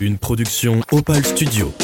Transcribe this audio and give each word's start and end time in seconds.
Une 0.00 0.16
production 0.16 0.80
Opal 0.92 1.22
Studio. 1.22 1.74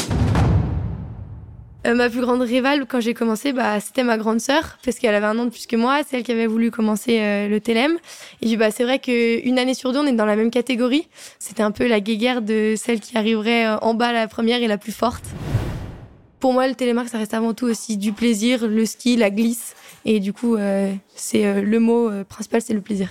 Euh, 1.85 1.93
ma 1.93 2.09
plus 2.09 2.21
grande 2.21 2.41
rivale 2.41 2.87
quand 2.87 2.99
j'ai 2.99 3.13
commencé, 3.13 3.53
bah, 3.53 3.79
c'était 3.79 4.03
ma 4.03 4.17
grande 4.17 4.39
sœur 4.39 4.79
parce 4.83 4.97
qu'elle 4.97 5.13
avait 5.13 5.27
un 5.27 5.37
an 5.37 5.45
de 5.45 5.51
plus 5.51 5.67
que 5.67 5.75
moi, 5.75 6.01
c'est 6.03 6.17
elle 6.17 6.23
qui 6.23 6.31
avait 6.31 6.47
voulu 6.47 6.71
commencer 6.71 7.19
euh, 7.19 7.47
le 7.47 7.61
TLM. 7.61 7.91
Et 8.41 8.47
puis 8.47 8.57
bah, 8.57 8.71
c'est 8.71 8.83
vrai 8.85 8.97
qu'une 8.97 9.59
année 9.59 9.75
sur 9.75 9.93
deux, 9.93 9.99
on 9.99 10.07
est 10.07 10.13
dans 10.13 10.25
la 10.25 10.35
même 10.35 10.49
catégorie. 10.49 11.07
C'était 11.37 11.61
un 11.61 11.69
peu 11.69 11.85
la 11.85 11.99
guéguerre 11.99 12.41
de 12.41 12.73
celle 12.75 13.01
qui 13.01 13.15
arriverait 13.19 13.67
euh, 13.67 13.77
en 13.83 13.93
bas 13.93 14.11
la 14.11 14.27
première 14.27 14.63
et 14.63 14.67
la 14.67 14.79
plus 14.79 14.93
forte. 14.93 15.23
Pour 16.39 16.53
moi, 16.53 16.67
le 16.67 16.73
télémark, 16.73 17.09
ça 17.09 17.19
reste 17.19 17.35
avant 17.35 17.53
tout 17.53 17.67
aussi 17.67 17.97
du 17.97 18.13
plaisir, 18.13 18.67
le 18.67 18.85
ski, 18.87 19.15
la 19.15 19.29
glisse. 19.29 19.75
Et 20.05 20.19
du 20.19 20.33
coup, 20.33 20.55
c'est 21.15 21.61
le 21.61 21.79
mot 21.79 22.09
principal, 22.29 22.61
c'est 22.61 22.73
le 22.73 22.81
plaisir. 22.81 23.09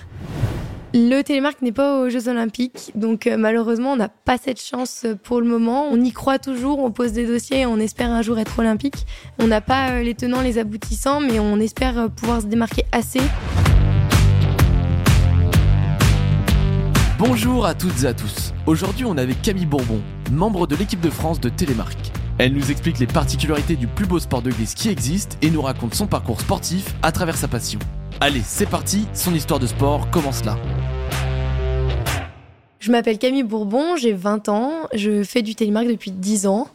Le 0.99 1.21
télémark 1.21 1.61
n'est 1.61 1.73
pas 1.73 2.01
aux 2.01 2.09
Jeux 2.09 2.27
Olympiques, 2.29 2.91
donc 2.95 3.27
euh, 3.27 3.37
malheureusement, 3.37 3.93
on 3.93 3.97
n'a 3.97 4.09
pas 4.09 4.39
cette 4.39 4.59
chance 4.59 5.03
euh, 5.05 5.15
pour 5.15 5.43
le 5.43 5.47
moment. 5.47 5.89
On 5.91 6.01
y 6.01 6.11
croit 6.11 6.39
toujours, 6.39 6.79
on 6.79 6.91
pose 6.91 7.13
des 7.13 7.27
dossiers 7.27 7.61
et 7.61 7.67
on 7.67 7.77
espère 7.77 8.11
un 8.11 8.23
jour 8.23 8.39
être 8.39 8.59
olympique. 8.61 9.05
On 9.39 9.47
n'a 9.47 9.61
pas 9.61 9.91
euh, 9.91 10.03
les 10.03 10.15
tenants, 10.15 10.41
les 10.41 10.57
aboutissants, 10.57 11.21
mais 11.21 11.39
on 11.39 11.61
espère 11.61 12.09
pouvoir 12.17 12.41
se 12.41 12.47
démarquer 12.47 12.87
assez. 12.93 13.21
Bonjour 17.19 17.67
à 17.67 17.75
toutes 17.75 18.05
et 18.05 18.07
à 18.07 18.15
tous. 18.15 18.55
Aujourd'hui, 18.65 19.05
on 19.05 19.19
est 19.19 19.23
avec 19.23 19.43
Camille 19.43 19.67
Bourbon, 19.67 20.01
membre 20.33 20.67
de 20.67 20.77
l'équipe 20.77 21.03
de 21.03 21.11
France 21.11 21.41
de 21.41 21.51
Télémark. 21.51 21.99
Elle 22.39 22.55
nous 22.55 22.71
explique 22.71 22.99
les 23.01 23.07
particularités 23.07 23.77
du 23.77 23.87
plus 23.87 24.07
beau 24.07 24.19
sport 24.19 24.41
de 24.41 24.51
glisse 24.51 24.75
qui 24.75 24.89
existe 24.89 25.37
et 25.43 25.51
nous 25.51 25.61
raconte 25.61 25.95
son 25.95 26.07
parcours 26.07 26.41
sportif 26.41 26.95
à 27.03 27.13
travers 27.13 27.37
sa 27.37 27.49
passion. 27.49 27.81
Allez, 28.19 28.41
c'est 28.43 28.65
parti, 28.65 29.07
son 29.13 29.35
histoire 29.35 29.61
de 29.61 29.67
sport 29.67 30.11
commence 30.11 30.43
là. 30.47 30.57
Je 32.87 32.93
m'appelle 32.93 33.19
Camille 33.19 33.43
Bourbon, 33.43 33.97
j'ai 33.97 34.13
20 34.13 34.49
ans, 34.49 34.71
je 34.95 35.25
fais 35.25 35.43
du 35.43 35.57
télémark 35.57 35.89
depuis 35.89 36.13
10 36.13 36.47
ans. 36.47 36.69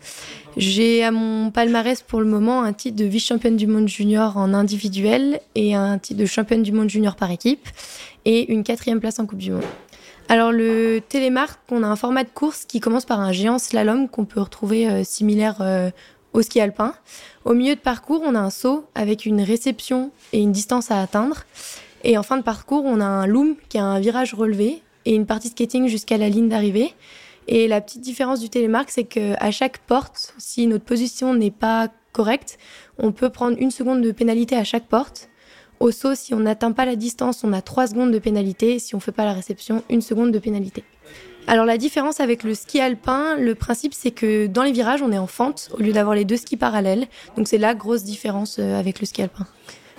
J'ai 0.57 1.05
à 1.05 1.11
mon 1.11 1.51
palmarès 1.51 2.01
pour 2.01 2.19
le 2.19 2.25
moment 2.25 2.63
un 2.63 2.73
titre 2.73 2.97
de 2.97 3.05
vice-championne 3.05 3.55
du 3.55 3.65
monde 3.65 3.87
junior 3.87 4.35
en 4.35 4.53
individuel 4.53 5.39
et 5.55 5.73
un 5.73 5.97
titre 5.99 6.19
de 6.19 6.25
championne 6.25 6.63
du 6.63 6.73
monde 6.73 6.89
junior 6.89 7.15
par 7.15 7.31
équipe 7.31 7.65
et 8.25 8.51
une 8.51 8.65
quatrième 8.65 8.99
place 8.99 9.19
en 9.19 9.25
Coupe 9.25 9.37
du 9.37 9.51
Monde. 9.51 9.63
Alors 10.27 10.51
le 10.51 10.99
télémark, 10.99 11.61
on 11.71 11.81
a 11.81 11.87
un 11.87 11.95
format 11.95 12.25
de 12.25 12.29
course 12.29 12.65
qui 12.65 12.81
commence 12.81 13.05
par 13.05 13.21
un 13.21 13.31
géant 13.31 13.57
slalom 13.57 14.09
qu'on 14.09 14.25
peut 14.25 14.41
retrouver 14.41 14.89
euh, 14.89 15.05
similaire 15.05 15.59
euh, 15.61 15.91
au 16.33 16.41
ski 16.41 16.59
alpin. 16.59 16.93
Au 17.45 17.53
milieu 17.53 17.75
de 17.75 17.79
parcours, 17.79 18.21
on 18.25 18.35
a 18.35 18.39
un 18.39 18.49
saut 18.49 18.83
avec 18.95 19.25
une 19.25 19.41
réception 19.41 20.11
et 20.33 20.41
une 20.41 20.51
distance 20.51 20.91
à 20.91 21.01
atteindre. 21.01 21.45
Et 22.03 22.17
en 22.17 22.23
fin 22.23 22.35
de 22.35 22.43
parcours, 22.43 22.83
on 22.83 22.99
a 22.99 23.05
un 23.05 23.27
loom 23.27 23.55
qui 23.69 23.77
a 23.77 23.85
un 23.85 24.01
virage 24.01 24.33
relevé 24.33 24.81
et 25.05 25.15
une 25.15 25.25
partie 25.25 25.49
skating 25.49 25.87
jusqu'à 25.87 26.17
la 26.17 26.29
ligne 26.29 26.49
d'arrivée. 26.49 26.93
Et 27.47 27.67
la 27.67 27.81
petite 27.81 28.01
différence 28.01 28.39
du 28.39 28.49
télémark, 28.49 28.89
c'est 28.91 29.03
qu'à 29.03 29.51
chaque 29.51 29.79
porte, 29.79 30.33
si 30.37 30.67
notre 30.67 30.85
position 30.85 31.33
n'est 31.33 31.51
pas 31.51 31.89
correcte, 32.11 32.57
on 32.97 33.11
peut 33.11 33.29
prendre 33.29 33.57
une 33.59 33.71
seconde 33.71 34.01
de 34.01 34.11
pénalité 34.11 34.55
à 34.55 34.63
chaque 34.63 34.87
porte. 34.87 35.29
Au 35.79 35.91
saut, 35.91 36.13
si 36.13 36.33
on 36.33 36.39
n'atteint 36.39 36.71
pas 36.71 36.85
la 36.85 36.95
distance, 36.95 37.43
on 37.43 37.53
a 37.53 37.61
trois 37.61 37.87
secondes 37.87 38.11
de 38.11 38.19
pénalité. 38.19 38.77
Si 38.77 38.93
on 38.93 38.99
ne 38.99 39.01
fait 39.01 39.11
pas 39.11 39.25
la 39.25 39.33
réception, 39.33 39.83
une 39.89 40.01
seconde 40.01 40.31
de 40.31 40.37
pénalité. 40.39 40.83
Alors 41.47 41.65
la 41.65 41.77
différence 41.77 42.19
avec 42.19 42.43
le 42.43 42.53
ski 42.53 42.79
alpin, 42.79 43.35
le 43.35 43.55
principe 43.55 43.95
c'est 43.95 44.11
que 44.11 44.45
dans 44.45 44.61
les 44.61 44.71
virages 44.71 45.01
on 45.01 45.11
est 45.11 45.17
en 45.17 45.25
fente 45.25 45.69
au 45.73 45.81
lieu 45.81 45.91
d'avoir 45.91 46.15
les 46.15 46.23
deux 46.23 46.37
skis 46.37 46.55
parallèles. 46.55 47.07
Donc 47.35 47.47
c'est 47.47 47.57
la 47.57 47.73
grosse 47.73 48.03
différence 48.03 48.57
euh, 48.59 48.79
avec 48.79 48.99
le 48.99 49.07
ski 49.07 49.23
alpin. 49.23 49.47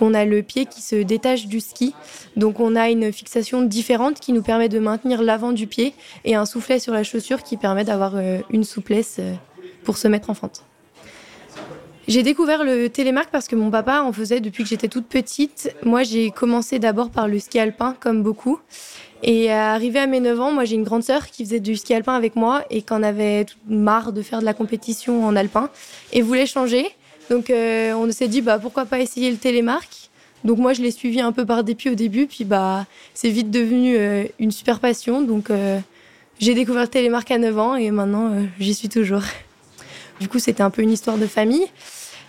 On 0.05 0.13
a 0.13 0.25
le 0.25 0.43
pied 0.43 0.65
qui 0.65 0.81
se 0.81 0.97
détache 0.97 1.47
du 1.47 1.61
ski, 1.61 1.95
donc 2.35 2.59
on 2.59 2.75
a 2.75 2.89
une 2.89 3.13
fixation 3.13 3.61
différente 3.61 4.19
qui 4.19 4.33
nous 4.33 4.41
permet 4.41 4.67
de 4.67 4.77
maintenir 4.77 5.23
l'avant 5.23 5.53
du 5.53 5.65
pied 5.65 5.93
et 6.25 6.35
un 6.35 6.45
soufflet 6.45 6.77
sur 6.77 6.91
la 6.91 7.05
chaussure 7.05 7.41
qui 7.41 7.55
permet 7.55 7.85
d'avoir 7.85 8.17
euh, 8.17 8.39
une 8.49 8.65
souplesse 8.65 9.15
euh, 9.19 9.33
pour 9.85 9.95
se 9.95 10.09
mettre 10.09 10.29
en 10.29 10.33
fente. 10.33 10.65
J'ai 12.09 12.21
découvert 12.21 12.65
le 12.65 12.89
télémark 12.89 13.29
parce 13.31 13.47
que 13.47 13.55
mon 13.55 13.71
papa 13.71 14.01
en 14.01 14.11
faisait 14.11 14.41
depuis 14.41 14.63
que 14.63 14.69
j'étais 14.69 14.89
toute 14.89 15.05
petite. 15.05 15.73
Moi, 15.83 16.03
j'ai 16.03 16.31
commencé 16.31 16.79
d'abord 16.79 17.09
par 17.09 17.29
le 17.29 17.39
ski 17.39 17.59
alpin, 17.59 17.95
comme 17.97 18.23
beaucoup. 18.23 18.59
Et 19.21 19.53
arrivé 19.53 19.99
à 19.99 20.07
mes 20.07 20.19
9 20.19 20.41
ans, 20.41 20.51
moi 20.51 20.65
j'ai 20.65 20.75
une 20.75 20.83
grande 20.83 21.03
sœur 21.03 21.27
qui 21.27 21.45
faisait 21.45 21.61
du 21.61 21.77
ski 21.77 21.93
alpin 21.93 22.13
avec 22.13 22.35
moi 22.35 22.65
et 22.69 22.81
qui 22.81 22.91
en 22.91 23.03
avait 23.03 23.45
marre 23.69 24.11
de 24.11 24.21
faire 24.21 24.41
de 24.41 24.45
la 24.45 24.53
compétition 24.53 25.25
en 25.25 25.37
alpin 25.37 25.69
et 26.11 26.21
voulait 26.21 26.45
changer. 26.45 26.93
Donc 27.29 27.49
euh, 27.49 27.93
on 27.93 28.11
s'est 28.11 28.27
dit 28.27 28.41
bah 28.41 28.59
pourquoi 28.59 28.85
pas 28.85 28.99
essayer 28.99 29.31
le 29.31 29.37
télémark. 29.37 30.09
Donc 30.43 30.57
moi 30.57 30.73
je 30.73 30.81
l'ai 30.81 30.91
suivi 30.91 31.21
un 31.21 31.31
peu 31.31 31.45
par 31.45 31.63
dépit 31.63 31.89
au 31.89 31.95
début 31.95 32.27
puis 32.27 32.43
bah 32.43 32.85
c'est 33.13 33.29
vite 33.29 33.49
devenu 33.49 33.95
euh, 33.97 34.25
une 34.39 34.51
super 34.51 34.79
passion. 34.79 35.21
Donc 35.21 35.49
euh, 35.49 35.79
j'ai 36.39 36.53
découvert 36.53 36.83
le 36.83 36.87
télémark 36.89 37.29
à 37.31 37.37
9 37.37 37.59
ans 37.59 37.75
et 37.75 37.91
maintenant 37.91 38.31
j'y 38.59 38.73
suis 38.73 38.89
toujours. 38.89 39.23
Du 40.19 40.29
coup 40.29 40.37
c'était 40.37 40.61
un 40.61 40.69
peu 40.69 40.83
une 40.83 40.91
histoire 40.91 41.17
de 41.17 41.25
famille. 41.25 41.65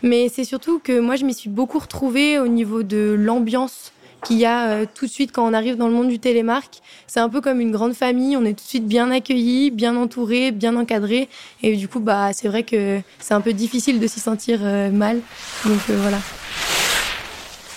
Mais 0.03 0.29
c'est 0.29 0.45
surtout 0.45 0.79
que 0.79 0.99
moi 1.01 1.17
je 1.17 1.25
m'y 1.25 1.35
suis 1.35 1.51
beaucoup 1.51 1.79
retrouvée 1.79 2.39
au 2.39 2.49
niveau 2.49 2.83
de 2.83 3.15
l'ambiance 3.19 3.93
qu'il 4.25 4.39
y 4.39 4.47
a 4.47 4.71
euh, 4.71 4.87
tout 4.93 5.07
de 5.07 5.11
suite 5.11 5.31
quand 5.33 5.47
on 5.49 5.53
arrive 5.53 5.77
dans 5.77 5.87
le 5.87 5.95
monde 5.95 6.09
du 6.09 6.19
télémark. 6.19 6.81
C'est 7.07 7.21
un 7.21 7.29
peu 7.29 7.41
comme 7.41 7.61
une 7.61 7.71
grande 7.71 7.95
famille, 7.95 8.37
on 8.37 8.45
est 8.45 8.55
tout 8.55 8.65
de 8.65 8.69
suite 8.69 8.87
bien 8.87 9.11
accueilli, 9.11 9.71
bien 9.71 9.97
entouré, 9.97 10.51
bien 10.51 10.75
encadré. 10.77 11.29
Et 11.63 11.77
du 11.77 11.87
coup, 11.87 12.01
bah, 12.01 12.33
c'est 12.33 12.49
vrai 12.49 12.65
que 12.65 13.01
c'est 13.21 13.35
un 13.35 13.41
peu 13.41 13.53
difficile 13.53 14.01
de 14.01 14.07
s'y 14.07 14.21
sentir 14.21 14.61
euh, 14.63 14.91
mal. 14.91 15.21
Donc 15.65 15.81
euh, 15.91 15.99
voilà. 16.01 16.19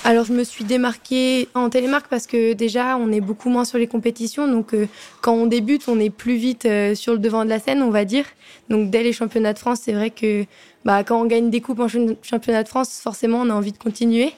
Alors 0.04 0.24
je 0.24 0.32
me 0.32 0.46
suis 0.46 0.64
démarquée 0.64 1.50
en 1.54 1.70
télémark 1.70 2.08
parce 2.10 2.28
que 2.28 2.54
déjà 2.54 2.96
on 2.96 3.12
est 3.12 3.20
beaucoup 3.20 3.50
moins 3.50 3.66
sur 3.66 3.78
les 3.78 3.88
compétitions, 3.88 4.48
donc 4.48 4.74
quand 5.22 5.34
on 5.34 5.48
débute 5.48 5.84
on 5.90 6.00
est 6.00 6.12
plus 6.12 6.36
vite 6.36 6.66
sur 6.94 7.12
le 7.12 7.20
devant 7.20 7.44
de 7.44 7.50
la 7.50 7.60
scène 7.60 7.82
on 7.82 7.90
va 7.90 8.06
dire. 8.06 8.24
Donc 8.70 8.90
dès 8.90 9.04
les 9.04 9.12
championnats 9.12 9.52
de 9.52 9.60
France 9.60 9.80
c'est 9.84 9.92
vrai 9.92 10.10
que 10.10 10.46
bah, 10.86 11.04
quand 11.04 11.20
on 11.20 11.26
gagne 11.26 11.50
des 11.50 11.60
coupes 11.60 11.82
en 11.82 11.90
championnat 11.90 12.64
de 12.64 12.70
France 12.70 13.02
forcément 13.04 13.42
on 13.42 13.50
a 13.50 13.54
envie 13.54 13.74
de 13.74 13.78
continuer. 13.78 14.32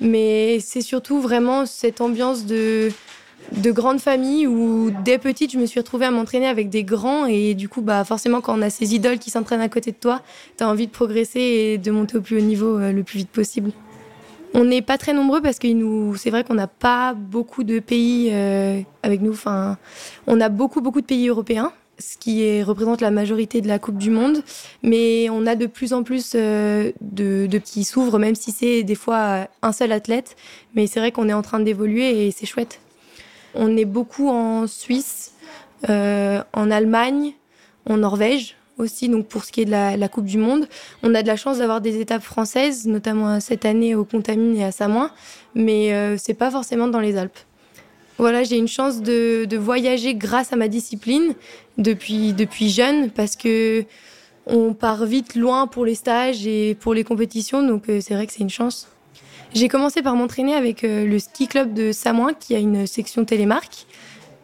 Mais 0.00 0.58
c'est 0.60 0.80
surtout 0.80 1.20
vraiment 1.20 1.66
cette 1.66 2.00
ambiance 2.00 2.44
de, 2.44 2.90
de 3.52 3.70
grande 3.70 4.00
famille 4.00 4.46
où 4.46 4.90
dès 5.04 5.18
petite, 5.18 5.52
je 5.52 5.58
me 5.58 5.66
suis 5.66 5.80
retrouvée 5.80 6.06
à 6.06 6.10
m'entraîner 6.10 6.46
avec 6.46 6.68
des 6.68 6.84
grands. 6.84 7.26
Et 7.26 7.54
du 7.54 7.68
coup, 7.68 7.80
bah, 7.80 8.04
forcément, 8.04 8.40
quand 8.40 8.58
on 8.58 8.62
a 8.62 8.70
ces 8.70 8.94
idoles 8.94 9.18
qui 9.18 9.30
s'entraînent 9.30 9.60
à 9.60 9.68
côté 9.68 9.92
de 9.92 9.96
toi, 9.96 10.22
tu 10.58 10.64
as 10.64 10.68
envie 10.68 10.86
de 10.86 10.92
progresser 10.92 11.40
et 11.40 11.78
de 11.78 11.90
monter 11.90 12.18
au 12.18 12.20
plus 12.20 12.38
haut 12.38 12.44
niveau 12.44 12.78
euh, 12.78 12.92
le 12.92 13.02
plus 13.02 13.18
vite 13.18 13.30
possible. 13.30 13.72
On 14.54 14.64
n'est 14.64 14.82
pas 14.82 14.96
très 14.96 15.12
nombreux 15.12 15.42
parce 15.42 15.58
que 15.58 15.68
c'est 16.16 16.30
vrai 16.30 16.44
qu'on 16.44 16.54
n'a 16.54 16.66
pas 16.66 17.14
beaucoup 17.14 17.64
de 17.64 17.78
pays 17.78 18.30
euh, 18.32 18.80
avec 19.02 19.20
nous. 19.20 19.32
Enfin, 19.32 19.76
on 20.26 20.40
a 20.40 20.48
beaucoup, 20.48 20.80
beaucoup 20.80 21.00
de 21.00 21.06
pays 21.06 21.28
européens 21.28 21.72
ce 21.98 22.16
qui 22.18 22.62
représente 22.62 23.00
la 23.00 23.10
majorité 23.10 23.60
de 23.60 23.68
la 23.68 23.78
Coupe 23.78 23.98
du 23.98 24.10
Monde. 24.10 24.42
Mais 24.82 25.28
on 25.30 25.46
a 25.46 25.54
de 25.54 25.66
plus 25.66 25.92
en 25.92 26.02
plus 26.02 26.32
euh, 26.34 26.92
de, 27.00 27.46
de 27.46 27.58
qui 27.58 27.84
s'ouvrent, 27.84 28.18
même 28.18 28.34
si 28.34 28.52
c'est 28.52 28.82
des 28.82 28.94
fois 28.94 29.48
un 29.62 29.72
seul 29.72 29.92
athlète. 29.92 30.36
Mais 30.74 30.86
c'est 30.86 31.00
vrai 31.00 31.12
qu'on 31.12 31.28
est 31.28 31.34
en 31.34 31.42
train 31.42 31.60
d'évoluer 31.60 32.26
et 32.26 32.30
c'est 32.30 32.46
chouette. 32.46 32.80
On 33.54 33.76
est 33.76 33.86
beaucoup 33.86 34.28
en 34.28 34.66
Suisse, 34.66 35.32
euh, 35.88 36.42
en 36.52 36.70
Allemagne, 36.70 37.32
en 37.88 37.98
Norvège 37.98 38.56
aussi, 38.78 39.08
donc 39.08 39.26
pour 39.26 39.44
ce 39.44 39.52
qui 39.52 39.62
est 39.62 39.64
de 39.64 39.70
la, 39.70 40.08
Coupe 40.08 40.26
du 40.26 40.36
Monde. 40.36 40.68
On 41.02 41.14
a 41.14 41.22
de 41.22 41.26
la 41.26 41.36
chance 41.36 41.58
d'avoir 41.58 41.80
des 41.80 41.98
étapes 41.98 42.22
françaises, 42.22 42.86
notamment 42.86 43.40
cette 43.40 43.64
année 43.64 43.94
au 43.94 44.04
Contamine 44.04 44.54
et 44.56 44.64
à 44.64 44.72
Samoin, 44.72 45.10
mais 45.54 45.94
euh, 45.94 46.16
c'est 46.18 46.34
pas 46.34 46.50
forcément 46.50 46.88
dans 46.88 47.00
les 47.00 47.16
Alpes. 47.16 47.38
Voilà, 48.18 48.44
j'ai 48.44 48.56
une 48.56 48.68
chance 48.68 49.02
de, 49.02 49.44
de, 49.44 49.56
voyager 49.56 50.14
grâce 50.14 50.52
à 50.52 50.56
ma 50.56 50.68
discipline 50.68 51.34
depuis, 51.76 52.32
depuis 52.32 52.70
jeune 52.70 53.10
parce 53.10 53.36
que 53.36 53.84
on 54.46 54.74
part 54.74 55.04
vite 55.04 55.34
loin 55.34 55.66
pour 55.66 55.84
les 55.84 55.96
stages 55.96 56.46
et 56.46 56.76
pour 56.76 56.94
les 56.94 57.04
compétitions, 57.04 57.66
donc 57.66 57.88
euh, 57.88 58.00
c'est 58.00 58.14
vrai 58.14 58.26
que 58.26 58.32
c'est 58.32 58.40
une 58.40 58.50
chance. 58.50 58.88
J'ai 59.54 59.68
commencé 59.68 60.02
par 60.02 60.14
m'entraîner 60.14 60.54
avec 60.54 60.84
euh, 60.84 61.04
le 61.04 61.18
ski 61.18 61.48
club 61.48 61.74
de 61.74 61.92
Samoin 61.92 62.32
qui 62.32 62.54
a 62.54 62.58
une 62.58 62.86
section 62.86 63.24
télémarque. 63.24 63.86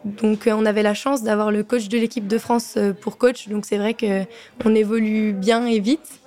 Donc 0.03 0.47
euh, 0.47 0.53
on 0.57 0.65
avait 0.65 0.83
la 0.83 0.93
chance 0.93 1.23
d'avoir 1.23 1.51
le 1.51 1.63
coach 1.63 1.87
de 1.87 1.97
l'équipe 1.97 2.27
de 2.27 2.37
France 2.37 2.77
pour 3.01 3.17
coach, 3.17 3.47
donc 3.47 3.65
c'est 3.65 3.77
vrai 3.77 3.95
qu'on 3.95 4.75
évolue 4.75 5.31
bien 5.31 5.65
et 5.65 5.79
vite. 5.79 6.19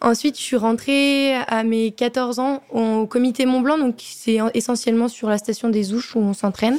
Ensuite, 0.00 0.36
je 0.36 0.42
suis 0.42 0.56
rentrée 0.56 1.34
à 1.34 1.64
mes 1.64 1.90
14 1.90 2.38
ans 2.38 2.62
au 2.70 3.06
comité 3.06 3.46
Mont 3.46 3.60
Blanc, 3.60 3.78
donc 3.78 3.96
c'est 3.98 4.38
essentiellement 4.54 5.08
sur 5.08 5.28
la 5.28 5.38
station 5.38 5.70
des 5.70 5.92
Ouches 5.92 6.14
où 6.14 6.20
on 6.20 6.34
s'entraîne. 6.34 6.78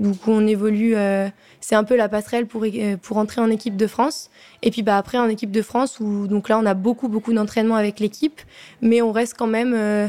Donc 0.00 0.16
on 0.26 0.46
évolue, 0.46 0.94
euh, 0.94 1.28
c'est 1.60 1.76
un 1.76 1.84
peu 1.84 1.96
la 1.96 2.10
passerelle 2.10 2.46
pour 2.46 2.64
euh, 2.64 2.96
pour 3.00 3.16
entrer 3.16 3.40
en 3.40 3.50
équipe 3.50 3.76
de 3.76 3.86
France. 3.86 4.28
Et 4.60 4.70
puis 4.70 4.82
bah 4.82 4.98
après 4.98 5.16
en 5.16 5.28
équipe 5.28 5.50
de 5.50 5.62
France 5.62 5.98
où 5.98 6.26
donc 6.26 6.50
là 6.50 6.58
on 6.58 6.66
a 6.66 6.74
beaucoup 6.74 7.08
beaucoup 7.08 7.32
d'entraînements 7.32 7.76
avec 7.76 8.00
l'équipe, 8.00 8.40
mais 8.82 9.00
on 9.00 9.12
reste 9.12 9.34
quand 9.38 9.46
même 9.46 9.72
euh, 9.74 10.08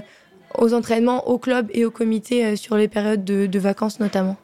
aux 0.58 0.74
entraînements 0.74 1.30
au 1.30 1.38
club 1.38 1.70
et 1.74 1.86
au 1.86 1.92
comité 1.92 2.58
sur 2.58 2.76
les 2.76 2.90
périodes 2.90 3.24
de 3.24 3.60
vacances 3.60 4.02
notamment. 4.02 4.36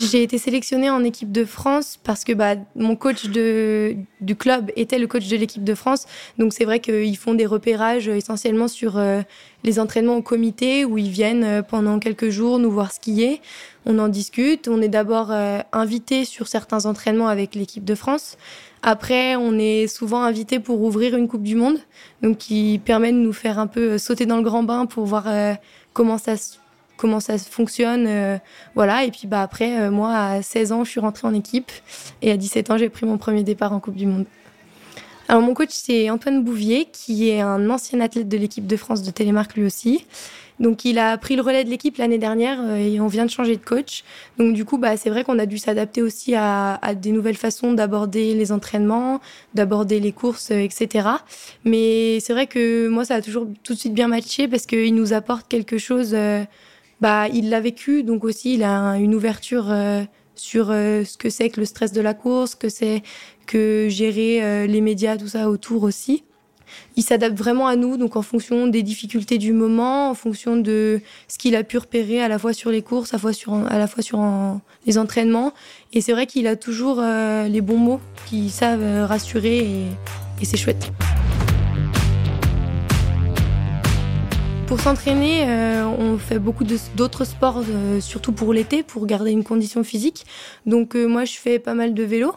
J'ai 0.00 0.24
été 0.24 0.38
sélectionnée 0.38 0.90
en 0.90 1.04
équipe 1.04 1.30
de 1.30 1.44
France 1.44 1.98
parce 2.02 2.24
que 2.24 2.32
bah, 2.32 2.56
mon 2.74 2.96
coach 2.96 3.26
de, 3.26 3.94
du 4.20 4.34
club 4.34 4.72
était 4.74 4.98
le 4.98 5.06
coach 5.06 5.28
de 5.28 5.36
l'équipe 5.36 5.62
de 5.62 5.74
France. 5.74 6.06
Donc 6.36 6.52
c'est 6.52 6.64
vrai 6.64 6.80
qu'ils 6.80 7.16
font 7.16 7.34
des 7.34 7.46
repérages 7.46 8.08
essentiellement 8.08 8.66
sur 8.66 8.98
euh, 8.98 9.22
les 9.62 9.78
entraînements 9.78 10.16
au 10.16 10.22
comité 10.22 10.84
où 10.84 10.98
ils 10.98 11.10
viennent 11.10 11.44
euh, 11.44 11.62
pendant 11.62 12.00
quelques 12.00 12.28
jours 12.30 12.58
nous 12.58 12.72
voir 12.72 12.90
skier. 12.90 13.40
On 13.86 14.00
en 14.00 14.08
discute. 14.08 14.66
On 14.66 14.82
est 14.82 14.88
d'abord 14.88 15.30
euh, 15.30 15.60
invité 15.72 16.24
sur 16.24 16.48
certains 16.48 16.86
entraînements 16.86 17.28
avec 17.28 17.54
l'équipe 17.54 17.84
de 17.84 17.94
France. 17.94 18.36
Après, 18.82 19.36
on 19.36 19.58
est 19.58 19.86
souvent 19.86 20.22
invité 20.22 20.58
pour 20.58 20.82
ouvrir 20.82 21.16
une 21.16 21.28
Coupe 21.28 21.44
du 21.44 21.54
Monde, 21.54 21.78
donc 22.20 22.36
qui 22.36 22.80
permet 22.84 23.12
de 23.12 23.16
nous 23.16 23.32
faire 23.32 23.58
un 23.58 23.66
peu 23.66 23.96
sauter 23.96 24.26
dans 24.26 24.36
le 24.36 24.42
grand 24.42 24.62
bain 24.62 24.84
pour 24.84 25.06
voir 25.06 25.26
comment 25.94 26.18
ça 26.18 26.36
comment 26.96 27.20
ça 27.20 27.38
fonctionne 27.38 28.40
voilà 28.74 29.04
et 29.04 29.10
puis 29.10 29.26
bah 29.26 29.42
après 29.42 29.90
moi 29.90 30.14
à 30.14 30.42
16 30.42 30.72
ans 30.72 30.84
je 30.84 30.90
suis 30.90 31.00
rentrée 31.00 31.26
en 31.26 31.34
équipe 31.34 31.72
et 32.22 32.30
à 32.30 32.36
17 32.36 32.70
ans 32.70 32.78
j'ai 32.78 32.88
pris 32.88 33.04
mon 33.06 33.18
premier 33.18 33.42
départ 33.42 33.72
en 33.72 33.80
Coupe 33.80 33.96
du 33.96 34.06
monde 34.06 34.26
alors 35.28 35.42
mon 35.42 35.54
coach 35.54 35.70
c'est 35.70 36.10
Antoine 36.10 36.44
Bouvier 36.44 36.86
qui 36.92 37.30
est 37.30 37.40
un 37.40 37.70
ancien 37.70 38.00
athlète 38.00 38.28
de 38.28 38.36
l'équipe 38.36 38.66
de 38.66 38.76
France 38.76 39.02
de 39.02 39.10
télémarque 39.10 39.54
lui 39.54 39.64
aussi. 39.64 40.06
Donc 40.60 40.84
il 40.84 40.98
a 41.00 41.18
pris 41.18 41.34
le 41.34 41.42
relais 41.42 41.64
de 41.64 41.70
l'équipe 41.70 41.96
l'année 41.96 42.18
dernière 42.18 42.58
euh, 42.60 42.76
et 42.76 43.00
on 43.00 43.08
vient 43.08 43.24
de 43.24 43.30
changer 43.30 43.56
de 43.56 43.64
coach. 43.64 44.04
Donc 44.38 44.54
du 44.54 44.64
coup 44.64 44.78
bah 44.78 44.96
c'est 44.96 45.10
vrai 45.10 45.24
qu'on 45.24 45.38
a 45.38 45.46
dû 45.46 45.58
s'adapter 45.58 46.02
aussi 46.02 46.34
à, 46.36 46.78
des 46.94 47.10
nouvelles 47.10 47.36
façons 47.36 47.72
d'aborder 47.72 48.34
les 48.34 48.52
entraînements, 48.52 49.20
d'aborder 49.54 49.98
les 49.98 50.12
courses, 50.12 50.50
euh, 50.50 50.60
etc. 50.60 51.08
Mais 51.64 52.20
c'est 52.20 52.34
vrai 52.34 52.46
que 52.46 52.86
moi 52.88 53.04
ça 53.04 53.16
a 53.16 53.22
toujours 53.22 53.48
tout 53.64 53.74
de 53.74 53.78
suite 53.78 53.94
bien 53.94 54.08
matché 54.08 54.46
parce 54.46 54.66
qu'il 54.66 54.94
nous 54.94 55.12
apporte 55.12 55.48
quelque 55.48 55.78
chose. 55.78 56.10
Euh, 56.12 56.44
bah 57.04 57.28
il 57.28 57.50
l'a 57.50 57.60
vécu 57.60 58.02
donc 58.02 58.24
aussi 58.24 58.54
il 58.54 58.62
a 58.62 58.96
une 58.96 59.14
ouverture 59.14 59.72
sur 60.36 60.68
ce 60.68 61.16
que 61.16 61.28
c'est 61.28 61.50
que 61.50 61.60
le 61.60 61.66
stress 61.66 61.92
de 61.92 62.00
la 62.00 62.14
course, 62.14 62.54
que 62.54 62.68
c'est 62.68 63.02
que 63.46 63.88
gérer 63.88 64.42
euh, 64.42 64.66
les 64.66 64.80
médias, 64.80 65.16
tout 65.16 65.28
ça 65.28 65.48
autour 65.48 65.82
aussi. 65.82 66.24
Il 66.96 67.04
s'adapte 67.04 67.38
vraiment 67.38 67.68
à 67.68 67.76
nous, 67.76 67.96
donc 67.96 68.16
en 68.16 68.22
fonction 68.22 68.66
des 68.66 68.82
difficultés 68.82 69.38
du 69.38 69.52
moment, 69.52 70.10
en 70.10 70.14
fonction 70.14 70.56
de 70.56 71.00
ce 71.28 71.38
qu'il 71.38 71.54
a 71.54 71.62
pu 71.62 71.78
repérer 71.78 72.20
à 72.20 72.26
la 72.26 72.38
fois 72.38 72.52
sur 72.52 72.70
les 72.70 72.82
courses, 72.82 73.14
à 73.14 73.16
la 73.78 73.86
fois 73.86 74.02
sur, 74.02 74.60
les 74.86 74.98
entraînements. 74.98 75.52
Et 75.92 76.00
c'est 76.00 76.12
vrai 76.12 76.26
qu'il 76.26 76.46
a 76.48 76.56
toujours 76.56 76.98
euh, 77.00 77.46
les 77.46 77.60
bons 77.60 77.78
mots 77.78 78.00
qui 78.26 78.50
savent 78.50 78.82
euh, 78.82 79.06
rassurer 79.06 79.58
et, 79.58 79.86
et 80.40 80.44
c'est 80.44 80.56
chouette. 80.56 80.90
Pour 84.66 84.80
s'entraîner, 84.80 85.44
on 85.98 86.18
fait 86.18 86.38
beaucoup 86.38 86.64
d'autres 86.96 87.24
sports, 87.24 87.62
surtout 88.00 88.32
pour 88.32 88.52
l'été, 88.52 88.82
pour 88.82 89.06
garder 89.06 89.30
une 89.30 89.44
condition 89.44 89.84
physique. 89.84 90.24
Donc 90.66 90.94
moi, 90.94 91.24
je 91.24 91.36
fais 91.36 91.58
pas 91.58 91.74
mal 91.74 91.94
de 91.94 92.02
vélo. 92.02 92.34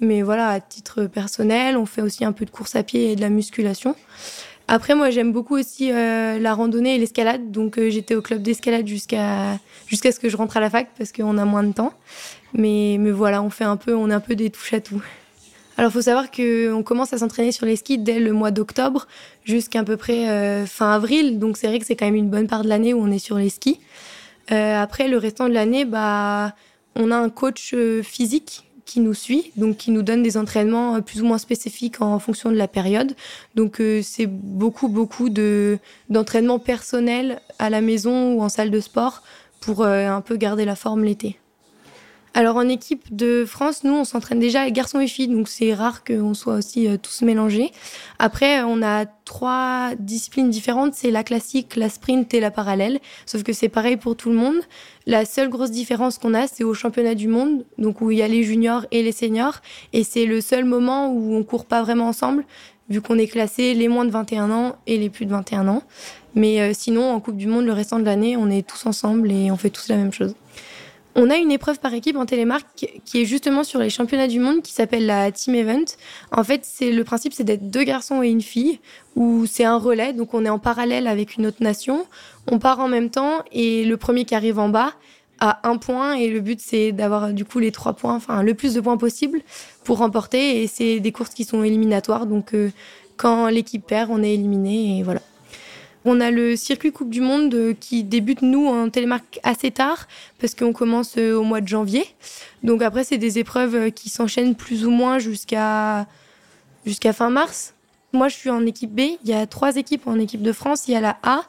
Mais 0.00 0.22
voilà, 0.22 0.48
à 0.48 0.60
titre 0.60 1.06
personnel, 1.06 1.76
on 1.76 1.86
fait 1.86 2.02
aussi 2.02 2.24
un 2.24 2.32
peu 2.32 2.44
de 2.44 2.50
course 2.50 2.76
à 2.76 2.82
pied 2.82 3.12
et 3.12 3.16
de 3.16 3.20
la 3.20 3.30
musculation. 3.30 3.94
Après, 4.66 4.94
moi, 4.94 5.10
j'aime 5.10 5.32
beaucoup 5.32 5.56
aussi 5.56 5.92
euh, 5.92 6.38
la 6.38 6.54
randonnée 6.54 6.96
et 6.96 6.98
l'escalade. 6.98 7.50
Donc, 7.50 7.78
euh, 7.78 7.90
j'étais 7.90 8.14
au 8.14 8.22
club 8.22 8.40
d'escalade 8.40 8.86
jusqu'à 8.86 9.58
jusqu'à 9.86 10.10
ce 10.10 10.18
que 10.18 10.28
je 10.28 10.36
rentre 10.36 10.56
à 10.56 10.60
la 10.60 10.70
fac 10.70 10.88
parce 10.96 11.12
qu'on 11.12 11.36
a 11.36 11.44
moins 11.44 11.64
de 11.64 11.72
temps. 11.72 11.92
Mais, 12.54 12.96
mais 12.98 13.10
voilà, 13.10 13.42
on 13.42 13.50
fait 13.50 13.64
un 13.64 13.76
peu, 13.76 13.94
on 13.94 14.10
est 14.10 14.14
un 14.14 14.20
peu 14.20 14.34
des 14.34 14.50
touches 14.50 14.72
à 14.72 14.80
tout. 14.80 15.02
Alors, 15.76 15.92
faut 15.92 16.02
savoir 16.02 16.30
qu'on 16.30 16.82
commence 16.84 17.12
à 17.12 17.18
s'entraîner 17.18 17.52
sur 17.52 17.66
les 17.66 17.76
skis 17.76 17.98
dès 17.98 18.20
le 18.20 18.32
mois 18.32 18.50
d'octobre 18.50 19.06
jusqu'à 19.44 19.82
peu 19.82 19.96
près 19.96 20.28
euh, 20.28 20.66
fin 20.66 20.92
avril. 20.92 21.38
Donc, 21.38 21.56
c'est 21.56 21.66
vrai 21.66 21.78
que 21.78 21.86
c'est 21.86 21.96
quand 21.96 22.06
même 22.06 22.14
une 22.14 22.30
bonne 22.30 22.46
part 22.46 22.62
de 22.62 22.68
l'année 22.68 22.94
où 22.94 23.00
on 23.00 23.10
est 23.10 23.18
sur 23.18 23.36
les 23.36 23.50
skis. 23.50 23.80
après, 24.48 25.08
le 25.08 25.18
restant 25.18 25.48
de 25.48 25.54
l'année, 25.54 25.84
bah, 25.84 26.54
on 26.94 27.10
a 27.10 27.16
un 27.16 27.28
coach 27.28 27.74
physique 28.02 28.64
qui 28.84 29.00
nous 29.00 29.14
suit, 29.14 29.52
donc 29.56 29.76
qui 29.76 29.90
nous 29.90 30.02
donne 30.02 30.22
des 30.22 30.36
entraînements 30.36 30.96
euh, 30.96 31.00
plus 31.00 31.22
ou 31.22 31.26
moins 31.26 31.38
spécifiques 31.38 32.00
en 32.00 32.18
fonction 32.18 32.50
de 32.50 32.56
la 32.56 32.68
période. 32.68 33.14
Donc 33.54 33.80
euh, 33.80 34.00
c'est 34.02 34.26
beaucoup 34.26 34.88
beaucoup 34.88 35.30
de 35.30 35.78
d'entraînements 36.10 36.58
personnels 36.58 37.40
à 37.58 37.70
la 37.70 37.80
maison 37.80 38.34
ou 38.34 38.42
en 38.42 38.48
salle 38.48 38.70
de 38.70 38.80
sport 38.80 39.22
pour 39.60 39.82
euh, 39.82 40.08
un 40.08 40.20
peu 40.20 40.36
garder 40.36 40.64
la 40.64 40.76
forme 40.76 41.04
l'été. 41.04 41.38
Alors 42.36 42.56
en 42.56 42.68
équipe 42.68 43.14
de 43.14 43.44
France, 43.44 43.84
nous 43.84 43.92
on 43.92 44.02
s'entraîne 44.02 44.40
déjà 44.40 44.68
garçons 44.68 44.98
et 44.98 45.06
filles, 45.06 45.28
donc 45.28 45.46
c'est 45.46 45.72
rare 45.72 46.02
qu'on 46.02 46.34
soit 46.34 46.54
aussi 46.54 46.88
tous 47.00 47.22
mélangés. 47.22 47.70
Après, 48.18 48.60
on 48.64 48.82
a 48.82 49.06
trois 49.06 49.90
disciplines 50.00 50.50
différentes, 50.50 50.94
c'est 50.94 51.12
la 51.12 51.22
classique, 51.22 51.76
la 51.76 51.88
sprint 51.88 52.34
et 52.34 52.40
la 52.40 52.50
parallèle, 52.50 52.98
sauf 53.24 53.44
que 53.44 53.52
c'est 53.52 53.68
pareil 53.68 53.96
pour 53.96 54.16
tout 54.16 54.30
le 54.30 54.34
monde. 54.34 54.56
La 55.06 55.24
seule 55.26 55.48
grosse 55.48 55.70
différence 55.70 56.18
qu'on 56.18 56.34
a, 56.34 56.48
c'est 56.48 56.64
au 56.64 56.74
championnat 56.74 57.14
du 57.14 57.28
monde, 57.28 57.64
donc 57.78 58.00
où 58.00 58.10
il 58.10 58.18
y 58.18 58.22
a 58.22 58.28
les 58.28 58.42
juniors 58.42 58.84
et 58.90 59.04
les 59.04 59.12
seniors, 59.12 59.60
et 59.92 60.02
c'est 60.02 60.26
le 60.26 60.40
seul 60.40 60.64
moment 60.64 61.12
où 61.12 61.36
on 61.36 61.44
court 61.44 61.66
pas 61.66 61.82
vraiment 61.82 62.08
ensemble, 62.08 62.44
vu 62.88 63.00
qu'on 63.00 63.16
est 63.16 63.28
classé 63.28 63.74
les 63.74 63.86
moins 63.86 64.04
de 64.04 64.10
21 64.10 64.50
ans 64.50 64.76
et 64.88 64.98
les 64.98 65.08
plus 65.08 65.24
de 65.26 65.30
21 65.30 65.68
ans. 65.68 65.82
Mais 66.34 66.60
euh, 66.60 66.72
sinon, 66.74 67.12
en 67.12 67.20
Coupe 67.20 67.36
du 67.36 67.46
Monde, 67.46 67.64
le 67.64 67.72
restant 67.72 68.00
de 68.00 68.04
l'année, 68.04 68.36
on 68.36 68.50
est 68.50 68.66
tous 68.66 68.86
ensemble 68.86 69.30
et 69.30 69.52
on 69.52 69.56
fait 69.56 69.70
tous 69.70 69.88
la 69.88 69.96
même 69.96 70.12
chose. 70.12 70.34
On 71.16 71.30
a 71.30 71.36
une 71.36 71.52
épreuve 71.52 71.78
par 71.78 71.94
équipe 71.94 72.16
en 72.16 72.26
télémarque 72.26 72.66
qui 73.04 73.22
est 73.22 73.24
justement 73.24 73.62
sur 73.62 73.78
les 73.78 73.90
championnats 73.90 74.26
du 74.26 74.40
monde 74.40 74.62
qui 74.62 74.72
s'appelle 74.72 75.06
la 75.06 75.30
Team 75.30 75.54
Event. 75.54 75.84
En 76.32 76.42
fait, 76.42 76.62
c'est 76.64 76.90
le 76.90 77.04
principe, 77.04 77.32
c'est 77.32 77.44
d'être 77.44 77.70
deux 77.70 77.84
garçons 77.84 78.20
et 78.22 78.28
une 78.28 78.40
fille, 78.40 78.80
où 79.14 79.46
c'est 79.46 79.64
un 79.64 79.78
relais, 79.78 80.12
donc 80.12 80.34
on 80.34 80.44
est 80.44 80.50
en 80.50 80.58
parallèle 80.58 81.06
avec 81.06 81.36
une 81.36 81.46
autre 81.46 81.62
nation. 81.62 82.06
On 82.50 82.58
part 82.58 82.80
en 82.80 82.88
même 82.88 83.10
temps 83.10 83.44
et 83.52 83.84
le 83.84 83.96
premier 83.96 84.24
qui 84.24 84.34
arrive 84.34 84.58
en 84.58 84.68
bas 84.68 84.92
a 85.38 85.68
un 85.68 85.76
point 85.76 86.14
et 86.14 86.30
le 86.30 86.40
but 86.40 86.60
c'est 86.60 86.92
d'avoir 86.92 87.32
du 87.32 87.44
coup 87.44 87.58
les 87.58 87.72
trois 87.72 87.92
points, 87.92 88.14
enfin 88.14 88.42
le 88.42 88.54
plus 88.54 88.74
de 88.74 88.80
points 88.80 88.96
possible 88.96 89.40
pour 89.84 89.98
remporter. 89.98 90.62
Et 90.62 90.66
c'est 90.66 90.98
des 90.98 91.12
courses 91.12 91.34
qui 91.34 91.44
sont 91.44 91.62
éliminatoires, 91.62 92.26
donc 92.26 92.54
euh, 92.54 92.70
quand 93.16 93.46
l'équipe 93.46 93.86
perd, 93.86 94.10
on 94.10 94.20
est 94.20 94.34
éliminé 94.34 94.98
et 94.98 95.02
voilà. 95.04 95.20
On 96.06 96.20
a 96.20 96.30
le 96.30 96.54
circuit 96.54 96.92
Coupe 96.92 97.08
du 97.08 97.22
Monde 97.22 97.54
euh, 97.54 97.72
qui 97.78 98.04
débute, 98.04 98.42
nous, 98.42 98.66
en 98.66 98.90
télémarque 98.90 99.40
assez 99.42 99.70
tard, 99.70 100.06
parce 100.38 100.54
qu'on 100.54 100.74
commence 100.74 101.14
euh, 101.16 101.34
au 101.34 101.44
mois 101.44 101.62
de 101.62 101.68
janvier. 101.68 102.04
Donc 102.62 102.82
après, 102.82 103.04
c'est 103.04 103.16
des 103.16 103.38
épreuves 103.38 103.74
euh, 103.74 103.90
qui 103.90 104.10
s'enchaînent 104.10 104.54
plus 104.54 104.84
ou 104.84 104.90
moins 104.90 105.18
jusqu'à 105.18 106.06
fin 107.14 107.30
mars. 107.30 107.72
Moi, 108.12 108.28
je 108.28 108.36
suis 108.36 108.50
en 108.50 108.66
équipe 108.66 108.94
B. 108.94 109.00
Il 109.24 109.30
y 109.30 109.32
a 109.32 109.46
trois 109.46 109.76
équipes 109.76 110.06
en 110.06 110.18
équipe 110.18 110.42
de 110.42 110.52
France. 110.52 110.88
Il 110.88 110.92
y 110.92 110.96
a 110.96 111.00
la 111.00 111.16
A 111.22 111.44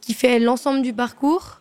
qui 0.00 0.12
fait 0.12 0.40
l'ensemble 0.40 0.82
du 0.82 0.92
parcours. 0.92 1.60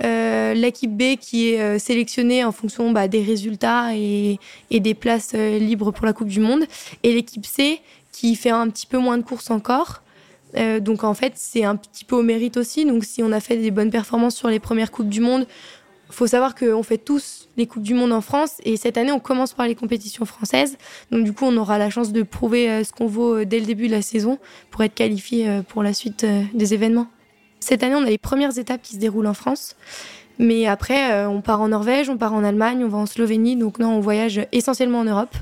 l'équipe 0.00 0.94
B 0.94 1.16
qui 1.18 1.50
est 1.50 1.78
sélectionnée 1.78 2.44
en 2.44 2.52
fonction 2.52 2.90
bah, 2.90 3.08
des 3.08 3.22
résultats 3.22 3.94
et 3.94 4.38
des 4.70 4.94
places 4.94 5.32
libres 5.32 5.90
pour 5.90 6.04
la 6.04 6.12
Coupe 6.12 6.28
du 6.28 6.40
Monde. 6.40 6.64
Et 7.02 7.14
l'équipe 7.14 7.46
C 7.46 7.80
qui 8.12 8.36
fait 8.36 8.50
un 8.50 8.68
petit 8.68 8.86
peu 8.86 8.98
moins 8.98 9.16
de 9.16 9.22
courses 9.22 9.50
encore. 9.50 10.02
Euh, 10.56 10.80
donc 10.80 11.04
en 11.04 11.14
fait, 11.14 11.32
c'est 11.36 11.64
un 11.64 11.76
petit 11.76 12.04
peu 12.04 12.16
au 12.16 12.22
mérite 12.22 12.56
aussi. 12.56 12.84
Donc 12.84 13.04
si 13.04 13.22
on 13.22 13.32
a 13.32 13.40
fait 13.40 13.56
des 13.56 13.70
bonnes 13.70 13.90
performances 13.90 14.36
sur 14.36 14.48
les 14.48 14.60
premières 14.60 14.90
Coupes 14.90 15.08
du 15.08 15.20
Monde, 15.20 15.46
faut 16.10 16.26
savoir 16.26 16.54
qu'on 16.54 16.82
fait 16.82 16.98
tous 16.98 17.48
les 17.56 17.66
Coupes 17.66 17.82
du 17.82 17.94
Monde 17.94 18.12
en 18.12 18.20
France 18.20 18.58
et 18.62 18.76
cette 18.76 18.98
année 18.98 19.10
on 19.10 19.18
commence 19.18 19.52
par 19.52 19.66
les 19.66 19.74
compétitions 19.74 20.24
françaises. 20.24 20.76
Donc 21.10 21.24
du 21.24 21.32
coup 21.32 21.44
on 21.44 21.56
aura 21.56 21.78
la 21.78 21.90
chance 21.90 22.12
de 22.12 22.22
prouver 22.22 22.70
euh, 22.70 22.84
ce 22.84 22.92
qu'on 22.92 23.06
vaut 23.06 23.38
euh, 23.38 23.44
dès 23.44 23.58
le 23.58 23.66
début 23.66 23.88
de 23.88 23.92
la 23.92 24.02
saison 24.02 24.38
pour 24.70 24.84
être 24.84 24.94
qualifié 24.94 25.62
pour 25.68 25.82
la 25.82 25.92
suite 25.92 26.24
des 26.54 26.74
événements. 26.74 27.08
Cette 27.58 27.82
année 27.82 27.96
on 27.96 28.02
a 28.02 28.10
les 28.10 28.18
premières 28.18 28.56
étapes 28.58 28.82
qui 28.82 28.94
se 28.94 29.00
déroulent 29.00 29.26
en 29.26 29.34
France. 29.34 29.76
Mais 30.38 30.66
après 30.66 31.26
on 31.26 31.40
part 31.40 31.60
en 31.60 31.68
Norvège, 31.68 32.10
on 32.10 32.16
part 32.16 32.34
en 32.34 32.42
Allemagne, 32.42 32.84
on 32.84 32.88
va 32.88 32.98
en 32.98 33.06
Slovénie. 33.06 33.56
Donc 33.56 33.78
non 33.78 33.90
on 33.90 34.00
voyage 34.00 34.46
essentiellement 34.52 34.98
en 35.00 35.04
Europe, 35.04 35.34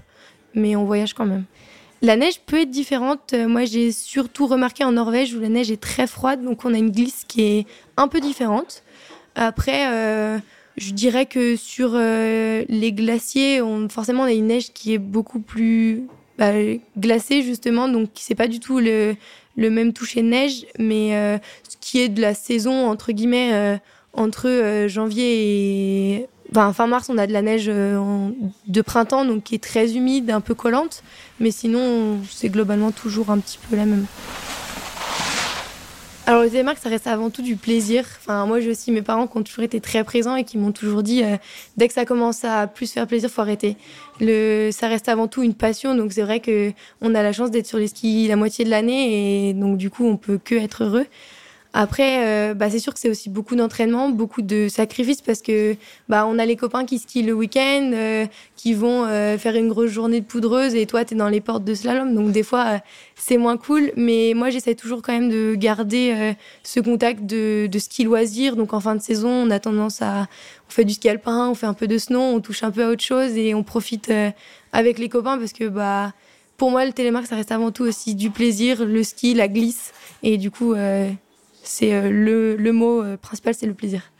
mais 0.54 0.76
on 0.76 0.84
voyage 0.84 1.14
quand 1.14 1.26
même. 1.26 1.44
La 2.04 2.16
neige 2.16 2.40
peut 2.40 2.62
être 2.62 2.70
différente. 2.70 3.32
Euh, 3.32 3.46
moi, 3.46 3.64
j'ai 3.64 3.92
surtout 3.92 4.48
remarqué 4.48 4.82
en 4.82 4.90
Norvège 4.90 5.34
où 5.34 5.40
la 5.40 5.48
neige 5.48 5.70
est 5.70 5.80
très 5.80 6.08
froide, 6.08 6.42
donc 6.42 6.64
on 6.64 6.74
a 6.74 6.78
une 6.78 6.90
glisse 6.90 7.22
qui 7.28 7.42
est 7.42 7.66
un 7.96 8.08
peu 8.08 8.20
différente. 8.20 8.82
Après, 9.36 9.86
euh, 9.88 10.38
je 10.76 10.90
dirais 10.90 11.26
que 11.26 11.54
sur 11.54 11.92
euh, 11.94 12.64
les 12.68 12.92
glaciers, 12.92 13.62
on, 13.62 13.88
forcément, 13.88 14.24
on 14.24 14.26
a 14.26 14.32
une 14.32 14.48
neige 14.48 14.72
qui 14.72 14.92
est 14.92 14.98
beaucoup 14.98 15.38
plus 15.38 16.02
bah, 16.38 16.50
glacée, 16.98 17.42
justement, 17.42 17.86
donc 17.86 18.10
c'est 18.16 18.34
pas 18.34 18.48
du 18.48 18.58
tout 18.58 18.80
le, 18.80 19.14
même 19.56 19.92
toucher 19.92 20.22
de 20.22 20.28
neige, 20.28 20.66
mais 20.80 21.10
ce 21.68 21.76
qui 21.80 22.00
est 22.00 22.08
de 22.08 22.20
la 22.20 22.34
saison, 22.34 22.88
entre 22.88 23.12
guillemets, 23.12 23.78
entre 24.12 24.86
janvier 24.88 26.16
et 26.16 26.26
fin 26.52 26.86
mars, 26.86 27.08
on 27.08 27.18
a 27.18 27.26
de 27.26 27.32
la 27.32 27.42
neige 27.42 27.66
euh, 27.68 28.28
de 28.66 28.82
printemps, 28.82 29.24
donc 29.24 29.44
qui 29.44 29.54
est 29.54 29.62
très 29.62 29.94
humide, 29.96 30.30
un 30.30 30.40
peu 30.40 30.54
collante. 30.54 31.02
Mais 31.40 31.50
sinon, 31.50 32.18
c'est 32.30 32.48
globalement 32.48 32.92
toujours 32.92 33.30
un 33.30 33.38
petit 33.38 33.58
peu 33.68 33.76
la 33.76 33.86
même. 33.86 34.06
Alors 36.24 36.44
le 36.44 36.50
télémarque, 36.50 36.78
ça 36.78 36.88
reste 36.88 37.08
avant 37.08 37.30
tout 37.30 37.42
du 37.42 37.56
plaisir. 37.56 38.04
Enfin, 38.20 38.46
moi 38.46 38.60
j'ai 38.60 38.70
aussi 38.70 38.92
mes 38.92 39.02
parents 39.02 39.26
qui 39.26 39.36
ont 39.38 39.42
toujours 39.42 39.64
été 39.64 39.80
très 39.80 40.04
présents 40.04 40.36
et 40.36 40.44
qui 40.44 40.56
m'ont 40.56 40.70
toujours 40.70 41.02
dit 41.02 41.24
euh, 41.24 41.36
dès 41.76 41.88
que 41.88 41.94
ça 41.94 42.04
commence 42.04 42.44
à 42.44 42.68
plus 42.68 42.92
faire 42.92 43.08
plaisir, 43.08 43.28
faut 43.28 43.40
arrêter. 43.40 43.76
Le, 44.20 44.70
ça 44.70 44.86
reste 44.86 45.08
avant 45.08 45.26
tout 45.26 45.42
une 45.42 45.54
passion, 45.54 45.96
donc 45.96 46.12
c'est 46.12 46.22
vrai 46.22 46.38
que 46.38 46.72
on 47.00 47.16
a 47.16 47.24
la 47.24 47.32
chance 47.32 47.50
d'être 47.50 47.66
sur 47.66 47.78
les 47.78 47.88
skis 47.88 48.28
la 48.28 48.36
moitié 48.36 48.64
de 48.64 48.70
l'année 48.70 49.48
et 49.48 49.52
donc 49.52 49.78
du 49.78 49.90
coup 49.90 50.06
on 50.06 50.16
peut 50.16 50.38
que 50.42 50.54
être 50.54 50.84
heureux. 50.84 51.06
Après, 51.74 52.26
euh, 52.26 52.54
bah, 52.54 52.68
c'est 52.68 52.78
sûr 52.78 52.92
que 52.92 53.00
c'est 53.00 53.08
aussi 53.08 53.30
beaucoup 53.30 53.56
d'entraînement, 53.56 54.10
beaucoup 54.10 54.42
de 54.42 54.68
sacrifices 54.68 55.22
parce 55.22 55.40
que 55.40 55.74
bah, 56.06 56.26
on 56.26 56.38
a 56.38 56.44
les 56.44 56.56
copains 56.56 56.84
qui 56.84 56.98
skient 56.98 57.22
le 57.22 57.32
week-end, 57.32 57.92
euh, 57.94 58.26
qui 58.56 58.74
vont 58.74 59.06
euh, 59.06 59.38
faire 59.38 59.56
une 59.56 59.68
grosse 59.68 59.90
journée 59.90 60.20
de 60.20 60.26
poudreuse 60.26 60.74
et 60.74 60.84
toi, 60.84 61.06
tu 61.06 61.14
es 61.14 61.16
dans 61.16 61.30
les 61.30 61.40
portes 61.40 61.64
de 61.64 61.74
slalom. 61.74 62.14
Donc 62.14 62.30
des 62.30 62.42
fois, 62.42 62.80
c'est 63.14 63.38
moins 63.38 63.56
cool. 63.56 63.90
Mais 63.96 64.34
moi, 64.36 64.50
j'essaie 64.50 64.74
toujours 64.74 65.00
quand 65.00 65.14
même 65.14 65.30
de 65.30 65.54
garder 65.54 66.34
ce 66.62 66.80
contact 66.80 67.24
de, 67.24 67.68
ski 67.78 68.04
loisir. 68.04 68.54
Donc 68.54 68.74
en 68.74 68.80
fin 68.80 68.94
de 68.94 69.00
saison, 69.00 69.30
on 69.30 69.50
a 69.50 69.58
tendance 69.58 70.02
à... 70.02 70.26
On 70.68 70.70
fait 70.70 70.84
du 70.84 70.92
ski 70.92 71.08
alpin, 71.08 71.48
on 71.48 71.54
fait 71.54 71.66
un 71.66 71.74
peu 71.74 71.86
de 71.86 71.96
snow, 71.96 72.20
on 72.20 72.40
touche 72.40 72.62
un 72.62 72.70
peu 72.70 72.84
à 72.84 72.88
autre 72.88 73.02
chose 73.02 73.36
et 73.36 73.54
on 73.54 73.62
profite 73.62 74.10
avec 74.72 74.98
les 74.98 75.08
copains 75.08 75.36
parce 75.36 75.52
que 75.52 75.68
bah 75.68 76.12
pour 76.56 76.70
moi 76.70 76.86
le 76.86 76.92
télémark 76.92 77.26
ça 77.26 77.36
reste 77.36 77.52
avant 77.52 77.70
tout 77.70 77.82
aussi 77.82 78.14
du 78.14 78.30
plaisir, 78.30 78.86
le 78.86 79.02
ski, 79.02 79.34
la 79.34 79.48
glisse 79.48 79.92
et 80.22 80.38
du 80.38 80.50
coup 80.50 80.74
c'est 81.62 82.10
le, 82.10 82.56
le, 82.56 82.72
mot 82.72 83.04
principal 83.18 83.54
c'est 83.54 83.66
le 83.66 83.74
plaisir. 83.74 84.12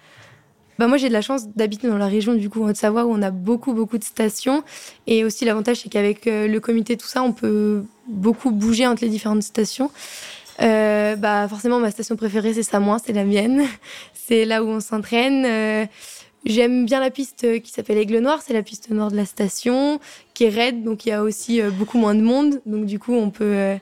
Bah 0.79 0.87
moi 0.87 0.97
j'ai 0.97 1.09
de 1.09 1.13
la 1.13 1.23
chance 1.23 1.49
d'habiter 1.49 1.87
dans 1.89 1.99
la 1.99 2.07
région 2.07 2.35
du 2.35 2.49
coup 2.49 2.67
de 2.67 2.77
Savoie 2.77 3.05
où 3.05 3.13
on 3.13 3.23
a 3.23 3.31
beaucoup 3.31 3.75
beaucoup 3.75 3.99
de 3.99 4.05
stations 4.05 4.65
et 5.07 5.25
aussi 5.25 5.45
l'avantage 5.45 5.81
c'est 5.83 5.89
qu'avec 5.89 6.25
le 6.27 6.59
comité 6.59 6.97
tout 6.97 7.07
ça 7.07 7.23
on 7.23 7.33
peut 7.33 7.85
beaucoup 8.09 8.51
bouger 8.51 8.87
entre 8.87 9.03
les 9.05 9.11
différentes 9.11 9.43
stations. 9.43 9.91
Euh, 10.61 11.17
bah 11.17 11.49
forcément 11.49 11.81
ma 11.81 11.91
station 11.91 12.17
préférée 12.17 12.55
c'est 12.55 12.63
Samoin, 12.63 12.99
c'est 13.05 13.13
la 13.13 13.25
mienne. 13.25 13.65
c'est 14.15 14.45
là 14.45 14.63
où 14.63 14.69
on 14.69 14.81
s'entraîne. 14.81 15.45
Euh, 15.47 15.87
j'aime 16.45 16.85
bien 16.85 17.01
la 17.01 17.11
piste 17.11 17.61
qui 17.63 17.73
s'appelle 17.73 17.99
Aigle 17.99 18.19
Noir, 18.19 18.41
c'est 18.45 18.53
la 18.53 18.63
piste 18.63 18.91
nord 18.91 19.11
de 19.11 19.17
la 19.17 19.25
station, 19.25 20.01
qui 20.35 20.45
est 20.45 20.51
raide, 20.51 20.85
donc 20.85 21.07
il 21.07 21.11
y 21.11 21.13
a 21.13 21.23
aussi 21.23 21.61
euh, 21.61 21.71
beaucoup 21.71 21.99
moins 21.99 22.15
de 22.15 22.23
monde. 22.23 22.61
Donc 22.67 22.87
du 22.87 22.99
coup 22.99 23.15
on 23.15 23.31
peut 23.31 23.77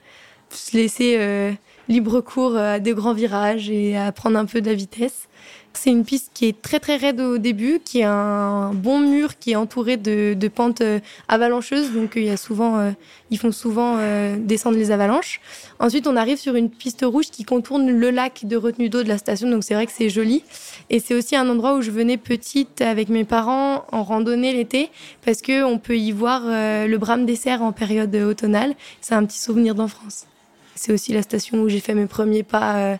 se 0.50 0.76
laisser 0.76 1.56
libre 1.90 2.20
cours 2.20 2.56
à 2.56 2.78
des 2.78 2.94
grands 2.94 3.12
virages 3.12 3.68
et 3.68 3.96
à 3.96 4.12
prendre 4.12 4.38
un 4.38 4.46
peu 4.46 4.60
de 4.60 4.68
la 4.68 4.74
vitesse. 4.74 5.28
C'est 5.72 5.90
une 5.90 6.04
piste 6.04 6.30
qui 6.34 6.46
est 6.46 6.60
très 6.60 6.80
très 6.80 6.96
raide 6.96 7.20
au 7.20 7.38
début, 7.38 7.80
qui 7.84 8.02
a 8.02 8.12
un 8.12 8.74
bon 8.74 8.98
mur 8.98 9.38
qui 9.38 9.52
est 9.52 9.56
entouré 9.56 9.96
de, 9.96 10.48
pentes 10.48 10.80
euh, 10.80 10.98
avalancheuses, 11.28 11.92
donc 11.92 12.12
il 12.16 12.24
y 12.24 12.30
a 12.30 12.36
souvent, 12.36 12.78
euh, 12.78 12.90
ils 13.30 13.38
font 13.38 13.52
souvent 13.52 13.96
euh, 13.98 14.36
descendre 14.38 14.76
les 14.76 14.90
avalanches. 14.90 15.40
Ensuite, 15.78 16.06
on 16.06 16.16
arrive 16.16 16.38
sur 16.38 16.54
une 16.56 16.70
piste 16.70 17.04
rouge 17.04 17.26
qui 17.30 17.44
contourne 17.44 17.90
le 17.90 18.10
lac 18.10 18.44
de 18.44 18.56
retenue 18.56 18.88
d'eau 18.88 19.02
de 19.02 19.08
la 19.08 19.18
station, 19.18 19.48
donc 19.48 19.64
c'est 19.64 19.74
vrai 19.74 19.86
que 19.86 19.92
c'est 19.92 20.10
joli. 20.10 20.42
Et 20.90 20.98
c'est 20.98 21.14
aussi 21.14 21.36
un 21.36 21.48
endroit 21.48 21.74
où 21.76 21.82
je 21.82 21.90
venais 21.90 22.16
petite 22.16 22.82
avec 22.82 23.08
mes 23.08 23.24
parents 23.24 23.84
en 23.92 24.02
randonnée 24.02 24.52
l'été, 24.52 24.90
parce 25.24 25.40
que 25.40 25.64
on 25.64 25.78
peut 25.78 25.96
y 25.96 26.10
voir 26.12 26.42
le 26.46 26.96
brame 26.96 27.26
des 27.26 27.36
cerfs 27.36 27.62
en 27.62 27.72
période 27.72 28.14
automnale. 28.14 28.74
C'est 29.00 29.14
un 29.14 29.24
petit 29.24 29.38
souvenir 29.38 29.74
d'enfance. 29.74 30.26
C'est 30.74 30.92
aussi 30.92 31.12
la 31.12 31.22
station 31.22 31.60
où 31.62 31.68
j'ai 31.68 31.80
fait 31.80 31.94
mes 31.94 32.06
premiers 32.06 32.42
pas 32.42 32.98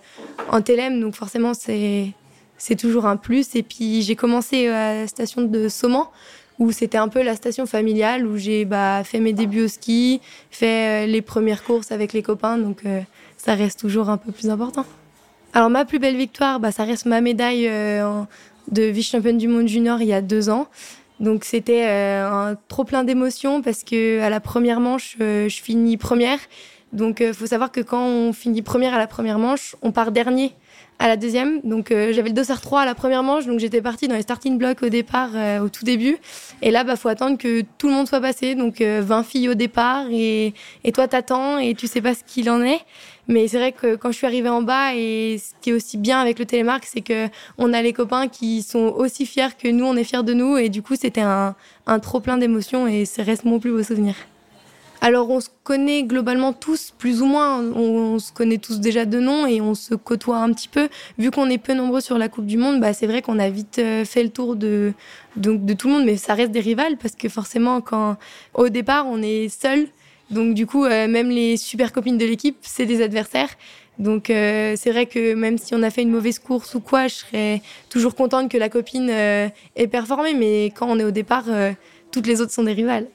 en 0.50 0.60
TLM, 0.60 1.00
donc 1.00 1.14
forcément 1.14 1.54
c'est 1.54 2.12
c'est 2.60 2.76
toujours 2.76 3.06
un 3.06 3.16
plus. 3.16 3.56
Et 3.56 3.62
puis 3.62 4.02
j'ai 4.02 4.14
commencé 4.14 4.68
à 4.68 4.94
la 4.94 5.06
station 5.06 5.42
de 5.42 5.68
Sauman, 5.68 6.08
où 6.60 6.70
c'était 6.70 6.98
un 6.98 7.08
peu 7.08 7.22
la 7.22 7.34
station 7.34 7.66
familiale, 7.66 8.26
où 8.26 8.36
j'ai 8.36 8.64
bah, 8.64 9.02
fait 9.02 9.18
mes 9.18 9.32
débuts 9.32 9.64
au 9.64 9.68
ski, 9.68 10.20
fait 10.50 11.04
euh, 11.04 11.06
les 11.06 11.22
premières 11.22 11.64
courses 11.64 11.90
avec 11.90 12.12
les 12.12 12.22
copains, 12.22 12.58
donc 12.58 12.84
euh, 12.84 13.00
ça 13.38 13.54
reste 13.54 13.80
toujours 13.80 14.10
un 14.10 14.18
peu 14.18 14.30
plus 14.30 14.50
important. 14.50 14.84
Alors 15.54 15.70
ma 15.70 15.84
plus 15.84 15.98
belle 15.98 16.16
victoire, 16.16 16.60
bah, 16.60 16.70
ça 16.70 16.84
reste 16.84 17.06
ma 17.06 17.22
médaille 17.22 17.66
euh, 17.66 18.22
de 18.70 18.82
vice-championne 18.82 19.38
du 19.38 19.48
monde 19.48 19.66
junior 19.66 20.00
il 20.02 20.08
y 20.08 20.12
a 20.12 20.20
deux 20.20 20.50
ans. 20.50 20.68
Donc 21.18 21.44
c'était 21.44 21.84
un 21.84 22.56
trop 22.68 22.84
plein 22.84 23.04
d'émotions 23.04 23.60
parce 23.60 23.84
que 23.84 24.20
à 24.20 24.30
la 24.30 24.40
première 24.40 24.80
manche, 24.80 25.16
je 25.18 25.60
finis 25.62 25.98
première. 25.98 26.38
Donc 26.92 27.20
il 27.20 27.34
faut 27.34 27.46
savoir 27.46 27.70
que 27.70 27.80
quand 27.80 28.04
on 28.04 28.32
finit 28.32 28.62
première 28.62 28.94
à 28.94 28.98
la 28.98 29.06
première 29.06 29.38
manche, 29.38 29.76
on 29.82 29.92
part 29.92 30.12
dernier 30.12 30.54
à 31.00 31.08
la 31.08 31.16
deuxième. 31.16 31.60
Donc 31.64 31.90
euh, 31.90 32.12
j'avais 32.12 32.28
le 32.28 32.34
dossard 32.34 32.60
3 32.60 32.82
à 32.82 32.84
la 32.84 32.94
première 32.94 33.22
manche, 33.22 33.46
donc 33.46 33.58
j'étais 33.58 33.80
partie 33.80 34.06
dans 34.06 34.14
les 34.14 34.22
starting 34.22 34.58
blocks 34.58 34.82
au 34.82 34.90
départ, 34.90 35.30
euh, 35.34 35.58
au 35.60 35.68
tout 35.68 35.84
début. 35.84 36.18
Et 36.62 36.70
là, 36.70 36.84
bah 36.84 36.94
faut 36.94 37.08
attendre 37.08 37.38
que 37.38 37.62
tout 37.78 37.88
le 37.88 37.94
monde 37.94 38.06
soit 38.06 38.20
passé, 38.20 38.54
donc 38.54 38.80
20 38.80 38.84
euh, 38.84 39.22
filles 39.22 39.48
au 39.48 39.54
départ, 39.54 40.04
et, 40.10 40.52
et 40.84 40.92
toi 40.92 41.08
t'attends 41.08 41.58
et 41.58 41.74
tu 41.74 41.86
sais 41.86 42.02
pas 42.02 42.14
ce 42.14 42.22
qu'il 42.24 42.48
en 42.50 42.62
est. 42.62 42.80
Mais 43.28 43.48
c'est 43.48 43.58
vrai 43.58 43.72
que 43.72 43.96
quand 43.96 44.12
je 44.12 44.18
suis 44.18 44.26
arrivée 44.26 44.50
en 44.50 44.60
bas, 44.60 44.94
et 44.94 45.38
ce 45.38 45.52
qui 45.62 45.70
est 45.70 45.72
aussi 45.72 45.96
bien 45.96 46.20
avec 46.20 46.38
le 46.38 46.44
télémark, 46.44 46.84
c'est 46.86 47.00
que 47.00 47.28
on 47.56 47.72
a 47.72 47.80
les 47.80 47.94
copains 47.94 48.28
qui 48.28 48.62
sont 48.62 48.92
aussi 48.96 49.24
fiers 49.24 49.56
que 49.58 49.68
nous, 49.68 49.86
on 49.86 49.96
est 49.96 50.04
fiers 50.04 50.22
de 50.22 50.34
nous, 50.34 50.58
et 50.58 50.68
du 50.68 50.82
coup 50.82 50.96
c'était 50.96 51.22
un, 51.22 51.54
un 51.86 51.98
trop 51.98 52.20
plein 52.20 52.36
d'émotions, 52.36 52.86
et 52.86 53.06
ça 53.06 53.22
reste 53.22 53.44
mon 53.44 53.58
plus 53.58 53.70
beau 53.70 53.82
souvenir. 53.82 54.14
Alors 55.02 55.30
on 55.30 55.40
se 55.40 55.48
connaît 55.64 56.02
globalement 56.02 56.52
tous, 56.52 56.92
plus 56.98 57.22
ou 57.22 57.26
moins, 57.26 57.62
on, 57.62 58.18
se 58.18 58.32
connaît 58.32 58.58
tous 58.58 58.80
déjà 58.80 59.06
de 59.06 59.18
nom 59.18 59.46
et 59.46 59.62
on 59.62 59.74
se 59.74 59.94
côtoie 59.94 60.36
un 60.38 60.52
petit 60.52 60.68
peu. 60.68 60.88
Vu 61.18 61.30
qu'on 61.30 61.48
est 61.48 61.56
peu 61.56 61.72
nombreux 61.72 62.02
sur 62.02 62.18
la 62.18 62.28
Coupe 62.28 62.44
du 62.44 62.58
Monde, 62.58 62.80
bah, 62.80 62.92
c'est 62.92 63.06
vrai 63.06 63.22
qu'on 63.22 63.38
a 63.38 63.48
vite 63.48 63.78
euh, 63.78 64.04
fait 64.04 64.22
le 64.22 64.28
tour 64.28 64.56
de, 64.56 64.92
de, 65.36 65.72
tout 65.72 65.88
le 65.88 65.94
monde, 65.94 66.04
mais 66.04 66.16
ça 66.16 66.34
reste 66.34 66.50
des 66.50 66.60
rivales 66.60 66.98
parce 66.98 67.14
que 67.14 67.30
forcément, 67.30 67.80
quand 67.80 68.18
au 68.52 68.68
départ 68.68 69.06
on 69.06 69.22
est 69.22 69.48
seul, 69.48 69.88
donc 70.30 70.52
du 70.52 70.66
coup 70.66 70.84
euh, 70.84 71.08
même 71.08 71.30
les 71.30 71.56
super 71.56 71.92
copines 71.92 72.18
de 72.18 72.26
l'équipe, 72.26 72.58
c'est 72.60 72.84
des 72.84 73.00
adversaires. 73.00 73.50
Donc 73.98 74.28
euh, 74.28 74.74
c'est 74.76 74.90
vrai 74.90 75.06
que 75.06 75.32
même 75.32 75.56
si 75.56 75.74
on 75.74 75.82
a 75.82 75.88
fait 75.88 76.02
une 76.02 76.10
mauvaise 76.10 76.38
course 76.38 76.74
ou 76.74 76.80
quoi, 76.80 77.08
je 77.08 77.14
serais 77.14 77.62
toujours 77.88 78.14
contente 78.14 78.50
que 78.50 78.58
la 78.58 78.68
copine 78.68 79.08
ait 79.08 79.52
performé, 79.90 80.34
mais 80.34 80.66
quand 80.76 80.86
on 80.90 80.98
est 80.98 81.04
au 81.04 81.10
départ, 81.10 81.44
toutes 82.12 82.26
les 82.26 82.42
autres 82.42 82.52
sont 82.52 82.64
des 82.64 82.72
rivales. 82.74 83.06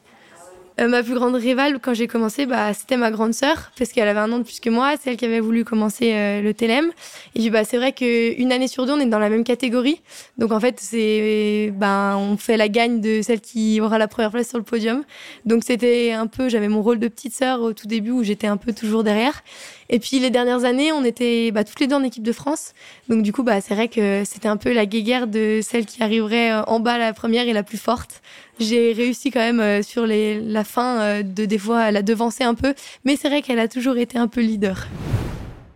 Euh, 0.79 0.89
ma 0.89 1.03
plus 1.03 1.13
grande 1.13 1.35
rivale, 1.35 1.79
quand 1.79 1.93
j'ai 1.93 2.07
commencé, 2.07 2.45
bah, 2.45 2.73
c'était 2.73 2.97
ma 2.97 3.09
grande 3.09 3.33
sœur, 3.33 3.71
parce 3.77 3.91
qu'elle 3.91 4.07
avait 4.07 4.19
un 4.19 4.31
an 4.31 4.39
de 4.39 4.43
plus 4.43 4.59
que 4.59 4.69
moi. 4.69 4.93
C'est 5.01 5.11
elle 5.11 5.17
qui 5.17 5.25
avait 5.25 5.39
voulu 5.39 5.63
commencer 5.63 6.11
euh, 6.13 6.41
le 6.41 6.53
TLM. 6.53 6.91
Et 7.35 7.39
puis, 7.39 7.49
bah, 7.49 7.63
c'est 7.63 7.77
vrai 7.77 7.93
qu'une 7.93 8.51
année 8.51 8.67
sur 8.67 8.85
deux, 8.85 8.93
on 8.93 8.99
est 8.99 9.05
dans 9.05 9.19
la 9.19 9.29
même 9.29 9.43
catégorie. 9.43 10.01
Donc, 10.37 10.51
en 10.51 10.59
fait, 10.59 10.79
c'est, 10.79 11.71
bah, 11.75 12.17
on 12.17 12.35
fait 12.37 12.57
la 12.57 12.67
gagne 12.67 12.99
de 12.99 13.21
celle 13.21 13.39
qui 13.39 13.79
aura 13.79 13.97
la 13.97 14.07
première 14.07 14.31
place 14.31 14.49
sur 14.49 14.57
le 14.57 14.65
podium. 14.65 15.03
Donc, 15.45 15.63
c'était 15.65 16.11
un 16.11 16.27
peu, 16.27 16.49
j'avais 16.49 16.67
mon 16.67 16.81
rôle 16.81 16.99
de 16.99 17.07
petite 17.07 17.33
sœur 17.33 17.61
au 17.61 17.73
tout 17.73 17.87
début 17.87 18.11
où 18.11 18.23
j'étais 18.23 18.47
un 18.47 18.57
peu 18.57 18.73
toujours 18.73 19.03
derrière. 19.03 19.43
Et 19.89 19.99
puis 19.99 20.19
les 20.19 20.29
dernières 20.29 20.63
années, 20.65 20.91
on 20.91 21.03
était 21.03 21.51
bah, 21.51 21.63
toutes 21.63 21.79
les 21.79 21.87
deux 21.87 21.95
en 21.95 22.03
équipe 22.03 22.23
de 22.23 22.31
France. 22.31 22.73
Donc 23.07 23.21
du 23.21 23.31
coup, 23.31 23.43
bah, 23.43 23.61
c'est 23.61 23.75
vrai 23.75 23.87
que 23.87 24.23
c'était 24.25 24.47
un 24.47 24.57
peu 24.57 24.73
la 24.73 24.85
guéguerre 24.85 25.27
de 25.27 25.59
celle 25.61 25.85
qui 25.85 26.01
arriverait 26.01 26.51
euh, 26.51 26.63
en 26.63 26.79
bas 26.79 26.97
la 26.97 27.13
première 27.13 27.47
et 27.47 27.53
la 27.53 27.63
plus 27.63 27.77
forte. 27.77 28.21
J'ai 28.59 28.93
réussi 28.93 29.31
quand 29.31 29.39
même 29.39 29.59
euh, 29.59 29.81
sur 29.81 30.05
la 30.07 30.63
fin 30.63 30.99
euh, 30.99 31.23
de 31.23 31.45
des 31.45 31.57
fois 31.57 31.91
la 31.91 32.01
devancer 32.01 32.43
un 32.43 32.55
peu, 32.55 32.73
mais 33.03 33.15
c'est 33.15 33.27
vrai 33.27 33.41
qu'elle 33.41 33.59
a 33.59 33.67
toujours 33.67 33.97
été 33.97 34.17
un 34.17 34.27
peu 34.27 34.41
leader. 34.41 34.87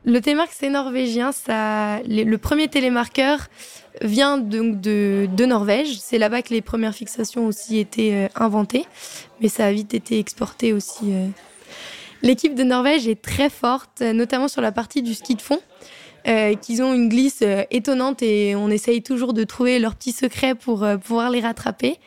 Le 0.05 0.21
télémark, 0.21 0.50
c'est 0.53 0.69
norvégien. 0.69 1.31
Le 1.48 2.36
premier 2.38 2.67
télémarqueur 2.67 3.48
vient 4.01 4.38
donc 4.38 4.79
de, 4.79 5.27
Norvège. 5.45 6.00
C'est 6.00 6.17
là-bas 6.17 6.41
que 6.41 6.53
les 6.53 6.62
premières 6.62 6.95
fixations 6.95 7.45
aussi 7.45 7.77
étaient 7.79 8.29
inventées, 8.36 8.86
mais 9.41 9.50
ça 9.50 9.65
a 9.65 9.71
vite 9.71 9.93
été 9.93 10.17
exporté 10.17 10.74
aussi 10.74 11.13
L'équipe 12.21 12.55
de 12.55 12.63
Norvège 12.63 13.07
est 13.07 13.21
très 13.21 13.50
forte, 13.50 14.01
notamment 14.01 14.48
sur 14.48 14.62
la 14.62 14.71
partie 14.71 15.03
du 15.03 15.13
ski 15.13 15.36
de 15.36 15.41
fond. 15.41 15.59
Euh, 16.27 16.53
qu'ils 16.55 16.83
ont 16.83 16.93
une 16.93 17.07
glisse 17.07 17.39
euh, 17.43 17.63
étonnante 17.71 18.21
et 18.21 18.53
on 18.53 18.69
essaye 18.69 19.01
toujours 19.01 19.33
de 19.33 19.45
trouver 19.45 19.79
leurs 19.79 19.95
petits 19.95 20.12
secrets 20.12 20.53
pour 20.53 20.83
euh, 20.83 20.98
pouvoir 20.98 21.29
les 21.29 21.39
rattraper. 21.39 21.98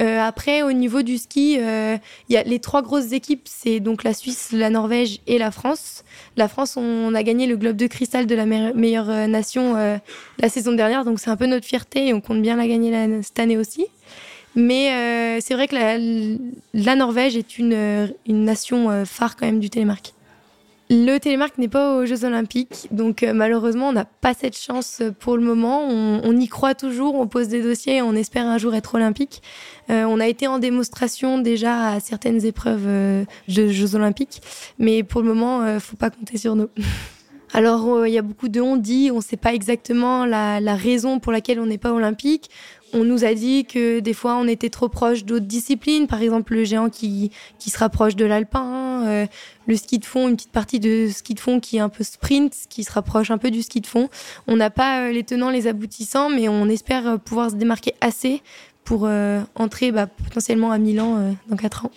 Euh, 0.00 0.20
après, 0.20 0.62
au 0.62 0.72
niveau 0.72 1.02
du 1.02 1.18
ski, 1.18 1.54
il 1.54 2.00
y 2.28 2.36
a 2.36 2.42
les 2.42 2.58
trois 2.58 2.82
grosses 2.82 3.12
équipes, 3.12 3.46
c'est 3.46 3.80
donc 3.80 4.04
la 4.04 4.12
Suisse, 4.12 4.50
la 4.52 4.70
Norvège 4.70 5.20
et 5.26 5.38
la 5.38 5.50
France. 5.50 6.04
La 6.36 6.48
France, 6.48 6.76
on 6.76 7.14
a 7.14 7.22
gagné 7.22 7.46
le 7.46 7.56
globe 7.56 7.76
de 7.76 7.86
cristal 7.86 8.26
de 8.26 8.34
la 8.34 8.46
meilleure 8.46 9.28
nation 9.28 9.74
la 9.74 10.48
saison 10.48 10.72
dernière, 10.72 11.04
donc 11.04 11.20
c'est 11.20 11.30
un 11.30 11.36
peu 11.36 11.46
notre 11.46 11.66
fierté 11.66 12.08
et 12.08 12.14
on 12.14 12.20
compte 12.20 12.42
bien 12.42 12.56
la 12.56 12.68
gagner 12.68 13.22
cette 13.22 13.38
année 13.38 13.56
aussi. 13.56 13.86
Mais 14.58 14.92
euh, 14.92 15.38
c'est 15.40 15.54
vrai 15.54 15.68
que 15.68 15.76
la, 16.74 16.96
Norvège 16.96 17.36
est 17.36 17.58
une, 17.58 17.74
euh, 17.74 18.06
une 18.26 18.44
nation 18.44 18.90
euh, 18.90 19.04
phare 19.04 19.36
quand 19.36 19.46
même 19.46 19.60
du 19.60 19.70
télémark. 19.70 20.14
Le 20.90 21.18
télémark 21.18 21.58
n'est 21.58 21.68
pas 21.68 21.96
aux 21.96 22.06
Jeux 22.06 22.24
Olympiques, 22.24 22.88
donc 22.90 23.22
malheureusement 23.22 23.88
on 23.88 23.92
n'a 23.92 24.06
pas 24.06 24.32
cette 24.32 24.56
chance 24.56 25.02
pour 25.20 25.36
le 25.36 25.42
moment. 25.42 25.82
On, 25.86 26.36
y 26.36 26.48
croit 26.48 26.74
toujours, 26.74 27.14
on 27.16 27.26
pose 27.26 27.48
des 27.48 27.62
dossiers, 27.62 28.00
on 28.00 28.14
espère 28.14 28.46
un 28.46 28.56
jour 28.56 28.74
être 28.74 28.94
olympique. 28.94 29.42
on 29.90 30.18
a 30.18 30.26
été 30.26 30.46
en 30.46 30.58
démonstration 30.58 31.38
déjà 31.38 31.90
à 31.90 32.00
certaines 32.00 32.42
épreuves 32.46 32.86
de 32.86 33.26
Jeux 33.46 33.94
Olympiques, 33.96 34.40
mais 34.78 35.02
pour 35.02 35.20
le 35.20 35.28
moment, 35.28 35.60
ne 35.60 35.78
faut 35.78 35.96
pas 35.96 36.08
compter 36.08 36.38
sur 36.38 36.56
nous. 36.56 36.68
Alors, 37.54 38.06
il 38.06 38.12
y 38.12 38.18
a 38.18 38.22
beaucoup 38.22 38.48
de 38.48 38.60
on 38.60 38.76
dit, 38.76 39.10
on 39.10 39.16
ne 39.16 39.22
sait 39.22 39.38
pas 39.38 39.54
exactement 39.54 40.24
la 40.26 40.74
raison 40.74 41.18
pour 41.18 41.32
laquelle 41.32 41.60
on 41.60 41.66
n'est 41.66 41.78
pas 41.78 41.92
olympique. 41.92 42.50
On 42.94 43.04
nous 43.04 43.24
a 43.24 43.34
dit 43.34 43.64
que 43.64 44.00
des 44.00 44.14
fois 44.14 44.36
on 44.36 44.48
était 44.48 44.70
trop 44.70 44.88
proche 44.88 45.24
d'autres 45.24 45.46
disciplines, 45.46 46.06
par 46.06 46.22
exemple 46.22 46.54
le 46.54 46.64
géant 46.64 46.88
qui, 46.88 47.30
qui 47.58 47.70
se 47.70 47.78
rapproche 47.78 48.16
de 48.16 48.24
l'alpin, 48.24 49.06
euh, 49.06 49.26
le 49.66 49.76
ski 49.76 49.98
de 49.98 50.04
fond, 50.04 50.28
une 50.28 50.36
petite 50.36 50.52
partie 50.52 50.80
de 50.80 51.08
ski 51.10 51.34
de 51.34 51.40
fond 51.40 51.60
qui 51.60 51.76
est 51.76 51.80
un 51.80 51.90
peu 51.90 52.02
sprint, 52.04 52.54
qui 52.70 52.84
se 52.84 52.92
rapproche 52.92 53.30
un 53.30 53.38
peu 53.38 53.50
du 53.50 53.62
ski 53.62 53.80
de 53.80 53.86
fond. 53.86 54.08
On 54.46 54.56
n'a 54.56 54.70
pas 54.70 55.02
euh, 55.02 55.12
les 55.12 55.22
tenants, 55.22 55.50
les 55.50 55.66
aboutissants, 55.66 56.30
mais 56.30 56.48
on 56.48 56.68
espère 56.68 57.06
euh, 57.06 57.16
pouvoir 57.18 57.50
se 57.50 57.56
démarquer 57.56 57.94
assez 58.00 58.42
pour 58.84 59.06
entrer 59.54 59.92
bah, 59.92 60.06
potentiellement 60.06 60.72
à 60.72 60.78
Milan 60.78 61.36
dans 61.50 61.56
4 61.56 61.84
ans. 61.84 61.90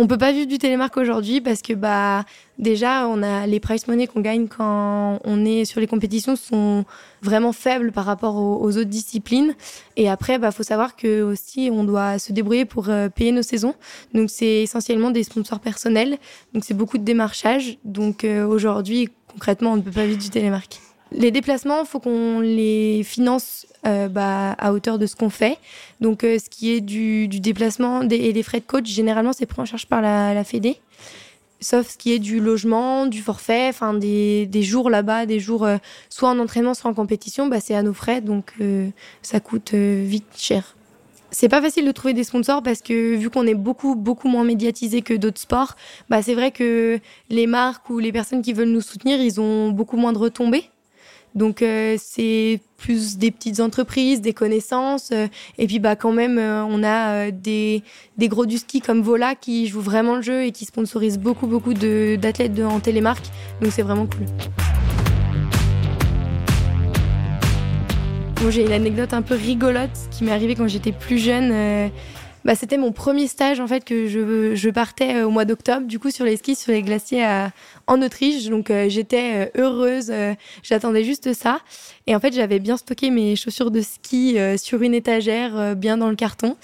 On 0.00 0.06
peut 0.06 0.16
pas 0.16 0.30
vivre 0.30 0.46
du 0.46 0.58
télémark 0.58 0.96
aujourd'hui 0.96 1.40
parce 1.40 1.60
que 1.60 1.72
bah 1.72 2.24
déjà 2.56 3.08
on 3.08 3.20
a 3.20 3.48
les 3.48 3.58
price 3.58 3.88
money 3.88 4.06
qu'on 4.06 4.20
gagne 4.20 4.46
quand 4.46 5.18
on 5.24 5.44
est 5.44 5.64
sur 5.64 5.80
les 5.80 5.88
compétitions 5.88 6.36
sont 6.36 6.84
vraiment 7.20 7.52
faibles 7.52 7.90
par 7.90 8.04
rapport 8.04 8.36
aux, 8.36 8.76
autres 8.78 8.84
disciplines. 8.84 9.56
Et 9.96 10.08
après 10.08 10.38
bah 10.38 10.52
faut 10.52 10.62
savoir 10.62 10.94
que 10.94 11.22
aussi 11.22 11.68
on 11.72 11.82
doit 11.82 12.20
se 12.20 12.32
débrouiller 12.32 12.64
pour 12.64 12.90
euh, 12.90 13.08
payer 13.08 13.32
nos 13.32 13.42
saisons. 13.42 13.74
Donc 14.14 14.30
c'est 14.30 14.62
essentiellement 14.62 15.10
des 15.10 15.24
sponsors 15.24 15.58
personnels. 15.58 16.18
Donc 16.54 16.64
c'est 16.64 16.74
beaucoup 16.74 16.98
de 16.98 17.04
démarchage. 17.04 17.78
Donc 17.84 18.22
euh, 18.22 18.46
aujourd'hui 18.46 19.08
concrètement 19.32 19.72
on 19.72 19.76
ne 19.78 19.82
peut 19.82 19.90
pas 19.90 20.06
vivre 20.06 20.20
du 20.20 20.30
télémark. 20.30 20.78
Les 21.10 21.30
déplacements, 21.30 21.84
faut 21.84 22.00
qu'on 22.00 22.40
les 22.40 23.02
finance 23.02 23.66
bah, 24.10 24.52
à 24.52 24.72
hauteur 24.72 24.98
de 24.98 25.06
ce 25.06 25.16
qu'on 25.16 25.30
fait. 25.30 25.58
Donc, 26.00 26.20
ce 26.22 26.48
qui 26.48 26.72
est 26.72 26.80
du, 26.80 27.28
déplacement 27.28 28.02
et 28.02 28.32
des 28.32 28.42
frais 28.42 28.60
de 28.60 28.64
coach, 28.64 28.86
généralement, 28.86 29.32
c'est 29.32 29.46
pris 29.46 29.60
en 29.60 29.64
charge 29.64 29.86
par 29.86 30.00
la, 30.00 30.44
Fédé 30.44 30.78
sauf 31.60 31.90
ce 31.90 31.98
qui 31.98 32.12
est 32.12 32.18
du 32.18 32.40
logement, 32.40 33.06
du 33.06 33.20
forfait, 33.20 33.68
enfin 33.68 33.94
des, 33.94 34.46
des, 34.46 34.62
jours 34.62 34.90
là-bas, 34.90 35.26
des 35.26 35.40
jours 35.40 35.64
euh, 35.64 35.76
soit 36.08 36.28
en 36.28 36.38
entraînement, 36.38 36.74
soit 36.74 36.90
en 36.90 36.94
compétition, 36.94 37.46
bah, 37.46 37.60
c'est 37.60 37.74
à 37.74 37.82
nos 37.82 37.92
frais, 37.94 38.20
donc 38.20 38.52
euh, 38.60 38.88
ça 39.22 39.40
coûte 39.40 39.74
euh, 39.74 40.04
vite 40.04 40.26
cher. 40.36 40.76
C'est 41.30 41.48
pas 41.48 41.60
facile 41.60 41.84
de 41.84 41.92
trouver 41.92 42.14
des 42.14 42.24
sponsors 42.24 42.62
parce 42.62 42.80
que 42.80 43.14
vu 43.14 43.28
qu'on 43.28 43.46
est 43.46 43.54
beaucoup 43.54 43.94
beaucoup 43.94 44.28
moins 44.28 44.44
médiatisé 44.44 45.02
que 45.02 45.12
d'autres 45.12 45.40
sports, 45.40 45.76
bah 46.08 46.22
c'est 46.22 46.34
vrai 46.34 46.52
que 46.52 47.00
les 47.28 47.46
marques 47.46 47.90
ou 47.90 47.98
les 47.98 48.12
personnes 48.12 48.40
qui 48.40 48.54
veulent 48.54 48.70
nous 48.70 48.80
soutenir, 48.80 49.20
ils 49.20 49.38
ont 49.38 49.68
beaucoup 49.70 49.98
moins 49.98 50.14
de 50.14 50.18
retombées. 50.18 50.70
Donc 51.34 51.62
euh, 51.62 51.96
c'est 51.98 52.60
plus 52.76 53.18
des 53.18 53.30
petites 53.30 53.60
entreprises, 53.60 54.20
des 54.20 54.32
connaissances. 54.32 55.10
Euh, 55.12 55.28
et 55.58 55.66
puis 55.66 55.78
bah 55.78 55.96
quand 55.96 56.12
même, 56.12 56.38
euh, 56.38 56.64
on 56.64 56.82
a 56.82 57.30
des, 57.30 57.82
gros 58.18 58.46
du 58.46 58.58
ski 58.58 58.80
comme 58.80 59.02
Vola 59.02 59.34
qui 59.34 59.66
jouent 59.66 59.80
vraiment 59.80 60.16
le 60.16 60.22
jeu 60.22 60.44
et 60.44 60.52
qui 60.52 60.64
sponsorisent 60.64 61.18
beaucoup 61.18 61.46
beaucoup 61.46 61.74
d'athlètes 61.74 62.58
en 62.60 62.80
télémarque. 62.80 63.26
Donc 63.60 63.72
c'est 63.72 63.82
vraiment 63.82 64.06
cool. 64.06 64.26
Bon, 68.42 68.50
j'ai 68.50 68.64
une 68.64 68.72
anecdote 68.72 69.12
un 69.12 69.22
peu 69.22 69.34
rigolote 69.34 69.90
qui 70.10 70.24
m'est 70.24 70.30
arrivée 70.30 70.54
quand 70.54 70.68
j'étais 70.68 70.92
plus 70.92 71.18
jeune. 71.18 71.90
Bah, 72.48 72.54
c'était 72.54 72.78
mon 72.78 72.92
premier 72.92 73.26
stage 73.26 73.60
en 73.60 73.66
fait 73.66 73.84
que 73.84 74.06
je, 74.06 74.70
partais 74.70 75.16
euh, 75.16 75.26
au 75.26 75.30
mois 75.30 75.44
d'octobre, 75.44 75.86
du 75.86 75.98
coup 75.98 76.10
sur 76.10 76.24
les 76.24 76.38
skis, 76.38 76.54
sur 76.54 76.72
les 76.72 76.80
glaciers 76.80 77.26
en 77.86 78.00
Autriche. 78.00 78.46
Donc 78.46 78.70
euh, 78.70 78.88
j'étais 78.88 79.50
euh, 79.54 79.62
heureuse, 79.62 80.10
j'attendais 80.62 81.04
juste 81.04 81.34
ça. 81.34 81.60
Et 82.06 82.16
en 82.16 82.20
fait 82.20 82.32
j'avais 82.32 82.58
bien 82.58 82.78
stocké 82.78 83.10
mes 83.10 83.36
chaussures 83.36 83.70
de 83.70 83.82
ski 83.82 84.38
sur 84.56 84.80
une 84.80 84.94
étagère, 84.94 85.76
bien 85.76 85.98
dans 85.98 86.08
le 86.08 86.16
carton. 86.16 86.56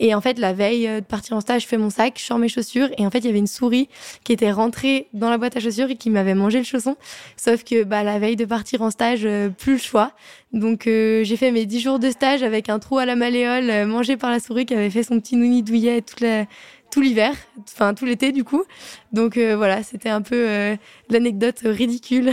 Et 0.00 0.14
en 0.14 0.20
fait, 0.20 0.38
la 0.38 0.52
veille 0.52 0.86
de 0.86 1.00
partir 1.00 1.36
en 1.36 1.40
stage, 1.40 1.62
je 1.62 1.66
fais 1.66 1.78
mon 1.78 1.90
sac, 1.90 2.14
je 2.18 2.24
sors 2.24 2.38
mes 2.38 2.48
chaussures, 2.48 2.88
et 2.98 3.06
en 3.06 3.10
fait, 3.10 3.18
il 3.18 3.26
y 3.26 3.28
avait 3.28 3.38
une 3.38 3.46
souris 3.46 3.88
qui 4.24 4.32
était 4.32 4.52
rentrée 4.52 5.08
dans 5.12 5.30
la 5.30 5.38
boîte 5.38 5.56
à 5.56 5.60
chaussures 5.60 5.90
et 5.90 5.96
qui 5.96 6.10
m'avait 6.10 6.34
mangé 6.34 6.58
le 6.58 6.64
chausson. 6.64 6.96
Sauf 7.36 7.64
que 7.64 7.84
bah, 7.84 8.02
la 8.02 8.18
veille 8.18 8.36
de 8.36 8.44
partir 8.44 8.82
en 8.82 8.90
stage, 8.90 9.20
euh, 9.24 9.48
plus 9.48 9.72
le 9.72 9.78
choix. 9.78 10.12
Donc 10.52 10.86
euh, 10.86 11.24
j'ai 11.24 11.36
fait 11.36 11.50
mes 11.50 11.66
10 11.66 11.80
jours 11.80 11.98
de 11.98 12.10
stage 12.10 12.42
avec 12.42 12.68
un 12.68 12.78
trou 12.78 12.98
à 12.98 13.04
la 13.04 13.16
malléole, 13.16 13.70
euh, 13.70 13.86
mangé 13.86 14.16
par 14.16 14.30
la 14.30 14.40
souris 14.40 14.66
qui 14.66 14.74
avait 14.74 14.90
fait 14.90 15.02
son 15.02 15.20
petit 15.20 15.36
nouni 15.36 15.62
douillet 15.62 16.02
tout 16.02 17.00
l'hiver, 17.02 17.34
enfin 17.70 17.94
tout 17.94 18.04
l'été 18.06 18.32
du 18.32 18.44
coup. 18.44 18.64
Donc 19.12 19.36
voilà, 19.36 19.82
c'était 19.82 20.08
un 20.08 20.22
peu 20.22 20.76
l'anecdote 21.10 21.60
ridicule. 21.64 22.32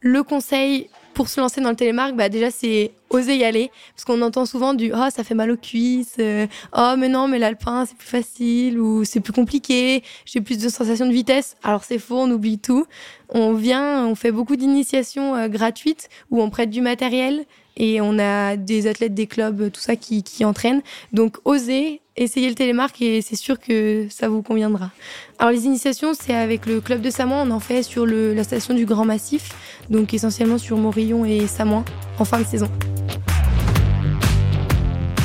Le 0.00 0.22
conseil 0.22 0.88
pour 1.12 1.28
se 1.28 1.40
lancer 1.40 1.60
dans 1.60 1.70
le 1.70 1.76
télémarque, 1.76 2.14
bah 2.14 2.28
déjà 2.28 2.50
c'est 2.50 2.92
oser 3.10 3.36
y 3.36 3.44
aller 3.44 3.70
parce 3.94 4.04
qu'on 4.04 4.22
entend 4.22 4.46
souvent 4.46 4.74
du 4.74 4.92
oh 4.94 5.08
ça 5.14 5.24
fait 5.24 5.34
mal 5.34 5.50
aux 5.50 5.56
cuisses, 5.56 6.16
euh, 6.18 6.46
oh 6.76 6.94
mais 6.98 7.08
non 7.08 7.28
mais 7.28 7.38
l'alpin 7.38 7.86
c'est 7.86 7.96
plus 7.96 8.08
facile 8.08 8.80
ou 8.80 9.04
c'est 9.04 9.20
plus 9.20 9.32
compliqué, 9.32 10.02
j'ai 10.24 10.40
plus 10.40 10.58
de 10.58 10.68
sensations 10.68 11.06
de 11.06 11.12
vitesse. 11.12 11.56
Alors 11.62 11.84
c'est 11.84 11.98
faux, 11.98 12.18
on 12.18 12.30
oublie 12.30 12.58
tout. 12.58 12.86
On 13.28 13.54
vient, 13.54 14.06
on 14.06 14.14
fait 14.14 14.32
beaucoup 14.32 14.56
d'initiations 14.56 15.34
euh, 15.34 15.48
gratuites 15.48 16.08
où 16.30 16.40
on 16.40 16.50
prête 16.50 16.70
du 16.70 16.80
matériel 16.80 17.44
et 17.76 18.00
on 18.00 18.18
a 18.18 18.56
des 18.56 18.86
athlètes 18.86 19.14
des 19.14 19.26
clubs 19.26 19.70
tout 19.70 19.80
ça 19.80 19.96
qui 19.96 20.22
qui 20.22 20.44
entraînent. 20.44 20.82
Donc 21.12 21.38
oser 21.44 22.00
essayez 22.16 22.48
le 22.48 22.54
télémarque 22.54 23.00
et 23.02 23.22
c'est 23.22 23.36
sûr 23.36 23.60
que 23.60 24.06
ça 24.10 24.28
vous 24.28 24.42
conviendra. 24.42 24.90
Alors 25.38 25.52
les 25.52 25.66
initiations, 25.66 26.12
c'est 26.14 26.34
avec 26.34 26.66
le 26.66 26.80
club 26.80 27.00
de 27.00 27.10
Samoin, 27.10 27.46
on 27.46 27.50
en 27.50 27.60
fait 27.60 27.82
sur 27.82 28.06
le, 28.06 28.34
la 28.34 28.44
station 28.44 28.74
du 28.74 28.86
Grand 28.86 29.04
Massif, 29.04 29.50
donc 29.90 30.14
essentiellement 30.14 30.58
sur 30.58 30.76
Morillon 30.76 31.24
et 31.24 31.46
Samoin 31.46 31.84
en 32.18 32.24
fin 32.24 32.40
de 32.40 32.46
saison. 32.46 32.68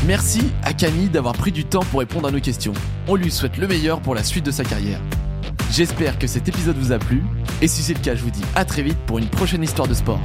Merci 0.07 0.41
à 0.63 0.73
Camille 0.73 1.09
d'avoir 1.09 1.35
pris 1.35 1.51
du 1.51 1.63
temps 1.63 1.83
pour 1.91 1.99
répondre 1.99 2.27
à 2.27 2.31
nos 2.31 2.39
questions. 2.39 2.73
On 3.07 3.13
lui 3.13 3.29
souhaite 3.29 3.57
le 3.57 3.67
meilleur 3.67 4.01
pour 4.01 4.15
la 4.15 4.23
suite 4.23 4.43
de 4.43 4.49
sa 4.49 4.63
carrière. 4.63 4.99
J'espère 5.71 6.17
que 6.17 6.25
cet 6.25 6.49
épisode 6.49 6.75
vous 6.75 6.91
a 6.91 6.97
plu, 6.97 7.23
et 7.61 7.67
si 7.67 7.83
c'est 7.83 7.93
le 7.93 7.99
cas, 7.99 8.15
je 8.15 8.23
vous 8.23 8.31
dis 8.31 8.41
à 8.55 8.65
très 8.65 8.81
vite 8.81 8.97
pour 9.05 9.19
une 9.19 9.27
prochaine 9.27 9.61
histoire 9.61 9.87
de 9.87 9.93
sport. 9.93 10.19